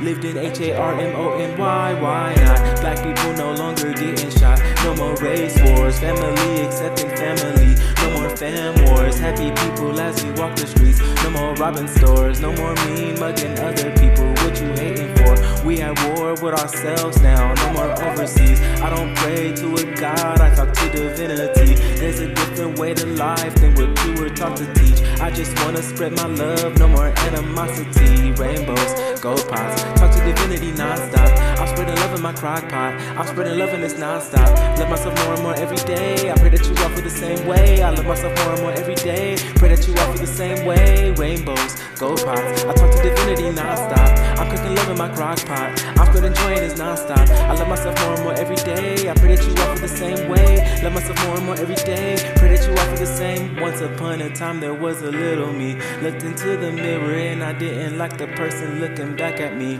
Lived 0.00 0.24
in 0.24 0.38
H-A-R-M-O-N-Y, 0.38 1.94
why 2.00 2.34
not? 2.36 2.80
Black 2.80 2.96
people 3.02 3.32
no 3.34 3.52
longer 3.52 3.92
getting 3.92 4.30
shot 4.30 4.58
No 4.84 4.94
more 4.94 5.14
race 5.16 5.60
wars, 5.62 5.98
family 5.98 6.64
accepting 6.64 7.10
family 7.10 7.74
No 7.96 8.20
more 8.20 8.36
fam 8.36 8.72
wars, 8.86 9.18
happy 9.18 9.50
people 9.50 10.00
as 10.00 10.24
we 10.24 10.30
walk 10.32 10.56
the 10.56 10.66
streets 10.66 11.00
No 11.24 11.30
more 11.30 11.54
robbing 11.56 11.88
stores, 11.88 12.40
no 12.40 12.52
more 12.52 12.74
mean 12.86 13.18
mugging 13.18 13.58
other 13.58 13.90
people 13.98 14.28
What 14.44 14.60
you 14.60 14.68
hating 14.68 15.14
for? 15.16 15.66
We 15.66 15.82
at 15.82 15.98
war 16.08 16.34
with 16.34 16.54
ourselves 16.54 17.20
now, 17.20 17.52
no 17.54 17.72
more 17.72 17.92
overseas 18.06 18.60
I 18.80 18.88
don't 18.88 19.14
pray 19.16 19.52
to 19.56 19.74
a 19.74 19.96
God, 19.96 20.40
I 20.40 20.54
talk 20.54 20.72
to 20.72 20.90
divinity 20.90 21.74
There's 21.96 22.20
a 22.20 22.32
different 22.32 22.78
way 22.78 22.94
to 22.94 23.06
life 23.06 23.54
than 23.56 23.74
what 23.74 24.04
you 24.06 24.14
were 24.22 24.30
taught 24.30 24.56
to 24.58 24.72
teach 24.74 25.00
I 25.20 25.30
just 25.30 25.52
wanna 25.64 25.82
spread 25.82 26.12
my 26.12 26.26
love, 26.26 26.78
no 26.78 26.86
more 26.88 27.06
animosity. 27.06 28.32
Rainbows, 28.32 29.20
gold 29.20 29.48
pots, 29.48 29.82
talk 29.98 30.12
to 30.12 30.24
divinity 30.24 30.70
non-stop. 30.72 31.58
I'm 31.58 31.66
spreading 31.66 31.96
love 31.96 32.14
in 32.14 32.22
my 32.22 32.32
crock 32.32 32.68
pot, 32.68 32.94
I'm 33.18 33.26
spreading 33.26 33.58
love 33.58 33.70
in 33.70 33.80
this 33.80 33.98
non-stop. 33.98 34.78
Love 34.78 34.90
myself 34.90 35.24
more 35.24 35.34
and 35.34 35.42
more 35.42 35.54
every 35.54 35.76
day, 35.78 36.30
I 36.30 36.34
pray 36.36 36.50
that 36.50 36.64
you 36.64 36.74
all 36.82 36.90
feel 36.90 37.02
the 37.02 37.10
same 37.10 37.46
way. 37.46 37.82
I 37.82 37.90
love 37.90 38.06
myself 38.06 38.32
more 38.44 38.54
and 38.54 38.62
more 38.62 38.72
every 38.72 38.94
day, 38.94 39.36
pray 39.56 39.74
that 39.74 39.86
you 39.88 39.94
all 39.96 40.12
feel 40.12 40.20
the 40.20 40.26
same 40.26 40.64
way. 40.64 41.10
Rainbows, 41.12 41.76
gold 41.98 42.22
pots, 42.24 42.64
I 42.64 42.74
talk 42.74 42.90
to 42.90 43.02
divinity 43.02 43.50
non-stop. 43.50 44.38
I'm 44.38 44.48
cooking 44.50 44.74
love 44.76 44.90
in 44.90 44.98
my 44.98 45.08
crock 45.14 45.44
pot 45.46 45.97
I'm 46.08 46.24
in 46.24 46.32
this 46.32 46.78
non-stop. 46.78 47.28
I 47.28 47.52
love 47.54 47.68
myself 47.68 48.00
more 48.02 48.14
and 48.14 48.24
more 48.24 48.32
every 48.34 48.56
day. 48.56 49.10
I 49.10 49.14
pray 49.14 49.36
that 49.36 49.44
you 49.44 49.50
all 49.62 49.76
feel 49.76 49.82
the 49.82 49.88
same 49.88 50.28
way. 50.28 50.80
Love 50.82 50.94
myself 50.94 51.26
more 51.26 51.36
and 51.36 51.44
more 51.44 51.56
every 51.56 51.74
day. 51.74 52.16
Pray 52.36 52.56
that 52.56 52.66
you 52.66 52.70
all 52.70 52.86
feel 52.86 52.96
the 52.96 53.06
same. 53.06 53.56
Once 53.60 53.80
upon 53.80 54.22
a 54.22 54.34
time 54.34 54.60
there 54.60 54.72
was 54.72 55.02
a 55.02 55.10
little 55.10 55.52
me. 55.52 55.78
Looked 56.00 56.22
into 56.22 56.56
the 56.56 56.72
mirror 56.72 57.14
and 57.14 57.44
I 57.44 57.52
didn't 57.52 57.98
like 57.98 58.16
the 58.16 58.26
person 58.28 58.80
looking 58.80 59.16
back 59.16 59.40
at 59.40 59.56
me. 59.56 59.78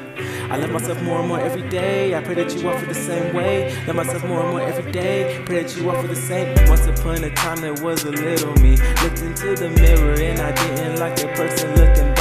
I 0.51 0.57
love 0.57 0.71
myself 0.71 1.03
more 1.03 1.21
and 1.21 1.29
more 1.29 1.41
every 1.41 1.67
day. 1.71 2.15
I 2.15 2.23
pray 2.23 2.35
that 2.35 2.55
you 2.55 2.69
all 2.69 2.79
feel 2.79 2.89
the 2.89 2.95
same 2.95 3.35
way. 3.35 3.75
Love 3.87 3.97
myself 3.97 4.25
more 4.25 4.41
and 4.41 4.51
more 4.51 4.61
every 4.61 4.93
day. 4.93 5.43
Pray 5.47 5.63
that 5.63 5.77
you 5.77 5.89
all 5.89 5.97
feel 5.97 6.09
the 6.09 6.17
same. 6.17 6.55
Once 6.69 6.87
upon 6.87 7.25
a 7.25 7.31
time 7.35 7.61
there 7.61 7.75
was 7.75 8.05
a 8.05 8.11
little 8.11 8.55
me. 8.57 8.77
Looked 9.03 9.23
into 9.23 9.55
the 9.55 9.71
mirror 9.71 10.21
and 10.21 10.41
I 10.41 10.53
didn't 10.53 11.01
like 11.01 11.17
the 11.17 11.29
person 11.29 11.75
looking 11.75 12.18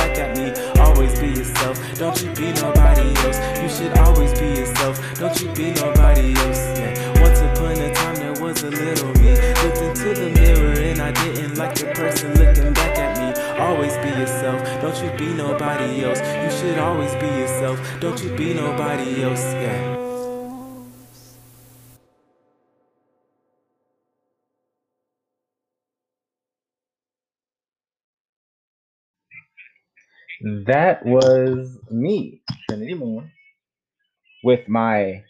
Always 0.97 1.19
be 1.19 1.27
yourself, 1.27 1.99
don't 1.99 2.23
you 2.23 2.33
be 2.33 2.51
nobody 2.53 3.15
else. 3.17 3.37
You 3.61 3.69
should 3.69 3.95
always 3.99 4.33
be 4.39 4.47
yourself, 4.47 4.99
don't 5.19 5.39
you 5.39 5.53
be 5.53 5.69
nobody 5.69 6.33
else. 6.33 6.57
Yeah. 6.57 7.21
Once 7.21 7.39
upon 7.39 7.73
a 7.73 7.93
time 7.93 8.15
there 8.15 8.33
was 8.43 8.63
a 8.63 8.71
little 8.71 9.13
me. 9.21 9.29
Looked 9.61 9.77
into 9.77 10.15
the 10.15 10.31
mirror 10.33 10.73
and 10.73 10.99
I 10.99 11.11
didn't 11.11 11.55
like 11.55 11.75
the 11.75 11.85
person 11.93 12.33
looking 12.33 12.73
back 12.73 12.97
at 12.97 13.15
me. 13.19 13.61
Always 13.61 13.95
be 13.97 14.09
yourself, 14.09 14.59
don't 14.81 14.97
you 15.03 15.15
be 15.19 15.31
nobody 15.35 16.03
else. 16.03 16.19
You 16.19 16.59
should 16.59 16.79
always 16.79 17.13
be 17.13 17.27
yourself, 17.27 17.79
don't 17.99 18.19
you 18.23 18.35
be 18.35 18.55
nobody 18.55 19.21
else. 19.21 19.43
Yeah. 19.53 19.96
That 30.41 31.03
was 31.05 31.79
me, 31.89 32.41
Trinity 32.69 32.93
Moon, 32.93 33.31
with 34.43 34.67
my 34.67 35.23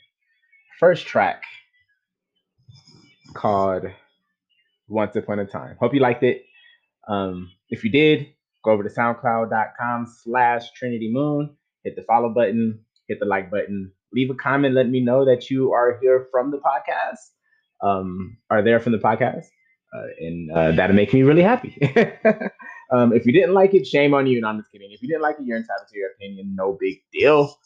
first 0.79 1.07
track 1.07 1.43
called 3.33 3.85
Once 4.89 5.15
Upon 5.15 5.39
a 5.39 5.45
Time. 5.45 5.77
Hope 5.79 5.93
you 5.93 6.01
liked 6.01 6.23
it. 6.23 6.43
Um, 7.07 7.51
if 7.69 7.85
you 7.85 7.89
did, 7.89 8.27
go 8.65 8.71
over 8.71 8.83
to 8.83 8.89
soundcloud.com 8.89 10.07
slash 10.23 10.73
Trinity 10.73 11.09
Moon, 11.11 11.55
hit 11.85 11.95
the 11.95 12.03
follow 12.03 12.29
button, 12.29 12.81
hit 13.07 13.19
the 13.21 13.25
like 13.25 13.49
button, 13.49 13.93
leave 14.11 14.29
a 14.29 14.35
comment, 14.35 14.75
let 14.75 14.89
me 14.89 14.99
know 14.99 15.23
that 15.23 15.49
you 15.49 15.71
are 15.71 15.97
here 16.01 16.27
from 16.31 16.51
the 16.51 16.57
podcast, 16.57 17.31
um, 17.81 18.37
are 18.49 18.61
there 18.61 18.81
from 18.81 18.91
the 18.91 18.97
podcast. 18.97 19.45
Uh, 19.95 20.07
and 20.19 20.51
uh, 20.51 20.71
that'll 20.73 20.95
make 20.95 21.13
me 21.13 21.23
really 21.23 21.41
happy. 21.41 21.77
um, 22.91 23.13
if 23.13 23.25
you 23.25 23.33
didn't 23.33 23.53
like 23.53 23.73
it, 23.73 23.87
shame 23.87 24.13
on 24.13 24.27
you. 24.27 24.41
No, 24.41 24.47
I'm 24.49 24.59
just 24.59 24.71
kidding. 24.71 24.91
If 24.91 25.01
you 25.01 25.07
didn't 25.09 25.23
like 25.23 25.37
it, 25.39 25.45
you're 25.45 25.57
entitled 25.57 25.87
to 25.89 25.97
your 25.97 26.11
opinion. 26.11 26.55
No 26.55 26.77
big 26.79 27.01
deal. 27.11 27.57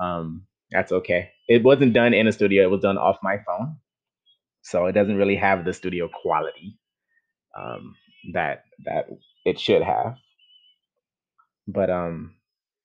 Um, 0.00 0.46
that's 0.70 0.92
okay. 0.92 1.30
It 1.48 1.62
wasn't 1.62 1.92
done 1.94 2.14
in 2.14 2.26
a 2.26 2.32
studio. 2.32 2.64
It 2.64 2.70
was 2.70 2.80
done 2.80 2.98
off 2.98 3.18
my 3.22 3.38
phone, 3.46 3.76
so 4.62 4.86
it 4.86 4.92
doesn't 4.92 5.16
really 5.16 5.36
have 5.36 5.64
the 5.64 5.72
studio 5.72 6.08
quality 6.22 6.78
um, 7.58 7.94
that 8.32 8.64
that 8.86 9.08
it 9.44 9.60
should 9.60 9.82
have. 9.82 10.16
But 11.68 11.90
um, 11.90 12.34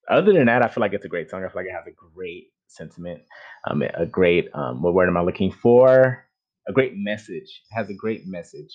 other 0.10 0.34
than 0.34 0.48
that, 0.48 0.64
I 0.64 0.70
feel 0.70 0.82
like 0.82 0.94
it's 0.94 1.06
a 1.06 1.10
great 1.10 1.30
song. 1.30 1.44
I 1.44 1.50
feel 1.50 1.62
like 1.64 1.68
it 1.68 1.74
has 1.76 1.88
a 1.88 2.14
great 2.16 2.48
sentiment, 2.68 3.22
um, 3.70 3.84
a 3.96 4.06
great 4.06 4.50
um, 4.54 4.82
what 4.82 4.94
word 4.94 5.10
am 5.10 5.18
I 5.18 5.22
looking 5.22 5.52
for? 5.52 6.26
A 6.68 6.74
great 6.74 6.98
message. 6.98 7.64
It 7.72 7.76
has 7.76 7.90
a 7.90 7.94
great 7.96 8.28
message, 8.28 8.74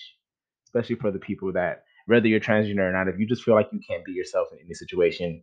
especially 0.66 0.96
for 0.96 1.11
the 1.11 1.18
people 1.18 1.53
that 1.55 1.85
whether 2.07 2.27
you're 2.27 2.41
transgender 2.41 2.88
or 2.88 2.93
not, 2.93 3.09
if 3.09 3.19
you 3.19 3.27
just 3.27 3.43
feel 3.43 3.55
like 3.55 3.69
you 3.73 3.81
can't 3.87 4.05
be 4.05 4.12
yourself 4.12 4.49
in 4.53 4.59
any 4.65 4.75
situation, 4.75 5.43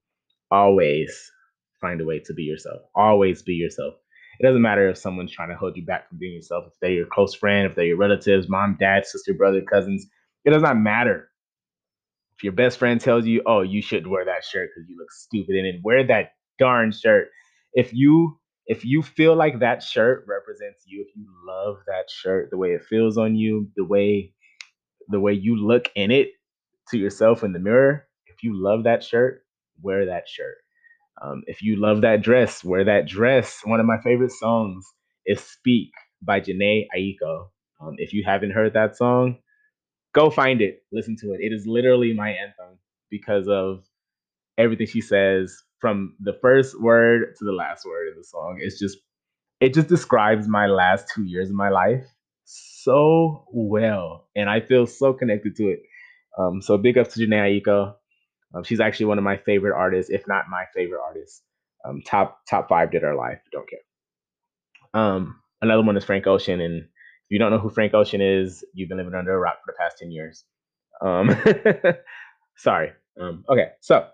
always 0.52 1.32
find 1.80 2.02
a 2.02 2.06
way 2.06 2.20
to 2.20 2.34
be 2.34 2.44
yourself. 2.44 2.82
Always 2.96 3.42
be 3.42 3.54
yourself. 3.54 3.96
It 4.40 4.46
doesn't 4.46 4.62
matter 4.62 4.90
if 4.90 4.98
someone's 4.98 5.32
trying 5.32 5.50
to 5.50 5.56
hold 5.56 5.76
you 5.76 5.86
back 5.86 6.08
from 6.08 6.18
being 6.18 6.36
yourself, 6.36 6.66
if 6.68 6.74
they're 6.82 6.92
your 6.92 7.06
close 7.06 7.36
friend, 7.36 7.68
if 7.68 7.76
they're 7.76 7.86
your 7.86 7.98
relatives, 7.98 8.48
mom, 8.48 8.78
dad, 8.80 9.06
sister, 9.06 9.34
brother, 9.34 9.62
cousins. 9.62 10.06
It 10.46 10.52
does 10.52 10.62
not 10.62 10.78
matter. 10.78 11.30
If 12.38 12.44
your 12.44 12.54
best 12.54 12.78
friend 12.78 13.02
tells 13.02 13.26
you, 13.26 13.42
oh, 13.46 13.62
you 13.62 13.82
should 13.82 14.08
wear 14.08 14.24
that 14.26 14.46
shirt 14.46 14.70
because 14.74 14.90
you 14.90 14.98
look 14.98 15.12
stupid 15.12 15.56
in 15.56 15.66
it, 15.66 15.82
wear 15.84 16.08
that 16.08 16.32
darn 16.58 16.92
shirt. 16.92 17.28
If 17.74 17.94
you 17.94 18.40
if 18.66 18.86
you 18.86 19.02
feel 19.02 19.36
like 19.36 19.60
that 19.60 19.82
shirt 19.84 20.26
represents 20.28 20.84
you, 20.86 21.02
if 21.06 21.16
you 21.16 21.26
love 21.46 21.78
that 21.88 22.10
shirt, 22.10 22.50
the 22.52 22.58
way 22.58 22.70
it 22.70 22.86
feels 22.86 23.18
on 23.18 23.36
you, 23.36 23.68
the 23.76 23.84
way 23.84 24.34
the 25.10 25.20
way 25.20 25.34
you 25.34 25.58
look 25.58 25.90
in 25.96 26.12
it 26.12 26.30
to 26.92 26.98
yourself 26.98 27.44
in 27.44 27.54
the 27.54 27.60
mirror, 27.60 28.08
if 28.28 28.44
you 28.44 28.54
love 28.56 28.84
that 28.86 29.04
shirt, 29.04 29.44
wear 29.82 30.06
that 30.08 30.28
shirt. 30.28 30.58
Um, 31.22 31.44
if 31.48 31.62
you 31.62 31.76
love 31.78 32.02
that 32.02 32.22
dress, 32.22 32.64
wear 32.64 32.86
that 32.86 33.08
dress. 33.08 33.62
One 33.64 33.80
of 33.80 33.86
my 33.86 34.00
favorite 34.02 34.32
songs 34.32 34.86
is 35.26 35.42
Speak 35.42 35.92
by 36.22 36.42
Jhené 36.42 36.88
Aiko. 36.98 37.50
Um, 37.82 37.96
if 37.98 38.14
you 38.14 38.24
haven't 38.26 38.52
heard 38.52 38.74
that 38.74 38.98
song, 38.98 39.38
go 40.14 40.30
find 40.30 40.62
it, 40.62 40.84
listen 40.92 41.16
to 41.22 41.34
it. 41.34 41.40
It 41.42 41.54
is 41.54 41.66
literally 41.68 42.14
my 42.14 42.30
anthem 42.32 42.80
because 43.10 43.48
of 43.48 43.84
everything 44.58 44.88
she 44.88 45.02
says 45.02 45.56
from 45.80 46.16
the 46.20 46.34
first 46.42 46.80
word 46.82 47.36
to 47.38 47.46
the 47.46 47.52
last 47.52 47.86
word 47.86 48.10
in 48.10 48.18
the 48.18 48.24
song. 48.24 48.60
It's 48.62 48.80
just, 48.80 48.98
it 49.62 49.74
just 49.74 49.88
describes 49.88 50.48
my 50.48 50.68
last 50.68 51.08
two 51.14 51.24
years 51.26 51.50
of 51.50 51.56
my 51.56 51.70
life 51.70 52.06
so 52.46 53.46
well, 53.54 54.28
and 54.36 54.50
I 54.50 54.62
feel 54.62 54.88
so 54.88 55.14
connected 55.14 55.56
to 55.58 55.70
it. 55.70 55.82
Um, 56.38 56.62
so 56.62 56.78
big 56.78 56.98
up 56.98 57.10
to 57.10 57.20
Jhené 57.20 57.62
Aiko. 57.62 57.96
Um, 58.54 58.64
she's 58.64 58.80
actually 58.80 59.08
one 59.08 59.18
of 59.18 59.24
my 59.24 59.38
favorite 59.38 59.76
artists, 59.76 60.12
if 60.12 60.28
not 60.28 60.46
my 60.50 60.66
favorite 60.76 61.02
artist. 61.02 61.44
Um, 61.86 62.02
top 62.06 62.40
top 62.50 62.68
five 62.70 62.92
did 62.92 63.04
her 63.04 63.16
life. 63.16 63.40
Don't 63.52 63.68
care. 63.70 63.80
Um, 65.02 65.40
another 65.62 65.84
one 65.84 65.98
is 65.98 66.04
Frank 66.04 66.28
Ocean, 66.28 66.60
and 66.60 66.84
if 66.84 67.30
you 67.30 67.40
don't 67.40 67.52
know 67.52 67.60
who 67.60 67.70
Frank 67.70 67.94
Ocean 67.94 68.22
is, 68.22 68.66
you've 68.74 68.90
been 68.90 68.98
living 68.98 69.14
under 69.14 69.34
a 69.34 69.40
rock 69.40 69.60
for 69.64 69.72
the 69.72 69.78
past 69.80 69.98
ten 70.00 70.12
years. 70.12 70.44
Um, 71.02 71.36
sorry. 72.58 72.92
Um, 73.20 73.46
okay, 73.50 73.70
so 73.82 74.08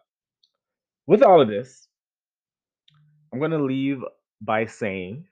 with 1.07 1.23
all 1.23 1.41
of 1.41 1.47
this, 1.47 1.87
I'm 3.33 3.39
gonna 3.39 3.63
leave 3.63 4.01
by 4.41 4.65
saying 4.65 5.25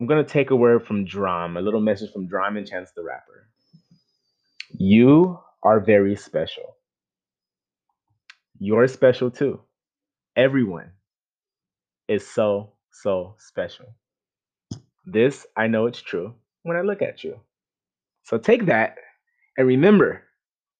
I'm 0.00 0.06
gonna 0.06 0.24
take 0.24 0.50
a 0.50 0.56
word 0.56 0.86
from 0.86 1.04
Drum, 1.04 1.58
a 1.58 1.60
little 1.60 1.80
message 1.80 2.12
from 2.12 2.26
Drum 2.26 2.56
and 2.56 2.66
Chance 2.66 2.92
the 2.96 3.04
Rapper. 3.04 3.49
You 4.76 5.38
are 5.62 5.80
very 5.80 6.16
special. 6.16 6.76
You're 8.58 8.88
special 8.88 9.30
too. 9.30 9.60
Everyone 10.36 10.92
is 12.08 12.26
so, 12.26 12.72
so 12.92 13.34
special. 13.38 13.86
This, 15.06 15.46
I 15.56 15.66
know 15.66 15.86
it's 15.86 16.00
true 16.02 16.34
when 16.62 16.76
I 16.76 16.82
look 16.82 17.02
at 17.02 17.24
you. 17.24 17.40
So 18.24 18.38
take 18.38 18.66
that 18.66 18.96
and 19.56 19.66
remember 19.66 20.22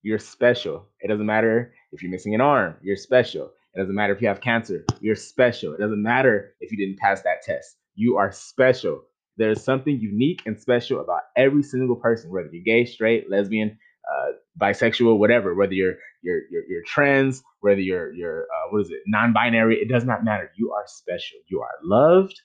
you're 0.03 0.18
special. 0.18 0.87
It 1.00 1.09
doesn't 1.09 1.26
matter 1.26 1.74
if 1.92 2.03
you're 2.03 2.11
missing 2.11 2.35
an 2.35 2.40
arm, 2.40 2.76
you're 2.83 2.96
special. 2.96 3.50
It 3.74 3.81
doesn't 3.81 3.94
matter 3.94 4.14
if 4.14 4.22
you 4.22 4.29
have 4.29 4.40
cancer, 4.40 4.85
you're 5.00 5.16
special. 5.16 5.74
It 5.74 5.81
doesn't 5.81 6.03
matter 6.03 6.55
if 6.61 6.70
you 6.70 6.79
didn't 6.79 6.98
pass 6.98 7.22
that 7.22 7.42
test, 7.42 7.76
you 7.94 8.16
are 8.16 8.33
special. 8.33 9.03
There's 9.40 9.64
something 9.64 9.98
unique 9.98 10.42
and 10.44 10.61
special 10.61 11.00
about 11.00 11.22
every 11.35 11.62
single 11.62 11.96
person, 11.96 12.31
whether 12.31 12.50
you're 12.53 12.62
gay, 12.62 12.85
straight, 12.85 13.31
lesbian, 13.31 13.79
uh, 14.12 14.33
bisexual, 14.61 15.18
whatever, 15.18 15.55
whether 15.55 15.72
you're 15.72 15.94
you're 16.22 16.42
you're, 16.50 16.64
you're 16.68 16.83
trans, 16.87 17.42
whether 17.61 17.81
you're 17.81 18.12
you're 18.12 18.42
uh, 18.42 18.66
what 18.70 18.83
is 18.83 18.90
it, 18.90 19.00
non-binary, 19.07 19.79
it 19.79 19.88
does 19.88 20.05
not 20.05 20.24
matter. 20.24 20.50
You 20.59 20.72
are 20.72 20.85
special. 20.87 21.38
You 21.48 21.62
are 21.62 21.70
loved. 21.83 22.38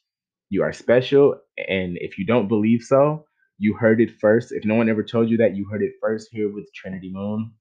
You 0.49 0.63
are 0.63 0.71
special. 0.71 1.36
And 1.58 1.97
if 1.99 2.17
you 2.17 2.25
don't 2.25 2.47
believe 2.47 2.81
so, 2.81 3.25
you 3.58 3.73
heard 3.73 3.99
it 3.99 4.12
first. 4.21 4.53
If 4.53 4.63
no 4.63 4.75
one 4.75 4.88
ever 4.88 5.03
told 5.03 5.29
you 5.29 5.36
that, 5.38 5.53
you 5.53 5.67
heard 5.69 5.84
it 5.84 5.95
first 6.01 6.29
here 6.31 6.49
with 6.49 6.73
Trinity 6.73 7.12
Moon. 7.13 7.51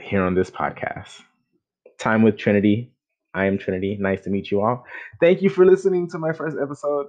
Here 0.00 0.22
on 0.22 0.36
this 0.36 0.50
podcast. 0.50 1.22
Time 1.98 2.22
with 2.22 2.38
Trinity. 2.38 2.93
I 3.34 3.46
am 3.46 3.58
Trinity. 3.58 3.96
Nice 4.00 4.22
to 4.22 4.30
meet 4.30 4.50
you 4.50 4.62
all. 4.62 4.84
Thank 5.20 5.42
you 5.42 5.50
for 5.50 5.66
listening 5.66 6.08
to 6.10 6.18
my 6.18 6.32
first 6.32 6.56
episode. 6.60 7.06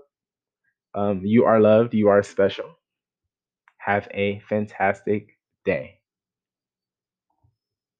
Um, 0.95 1.21
you 1.23 1.45
are 1.45 1.59
loved. 1.59 1.93
You 1.93 2.09
are 2.09 2.23
special. 2.23 2.65
Have 3.77 4.07
a 4.11 4.39
fantastic 4.49 5.37
day. 5.65 5.99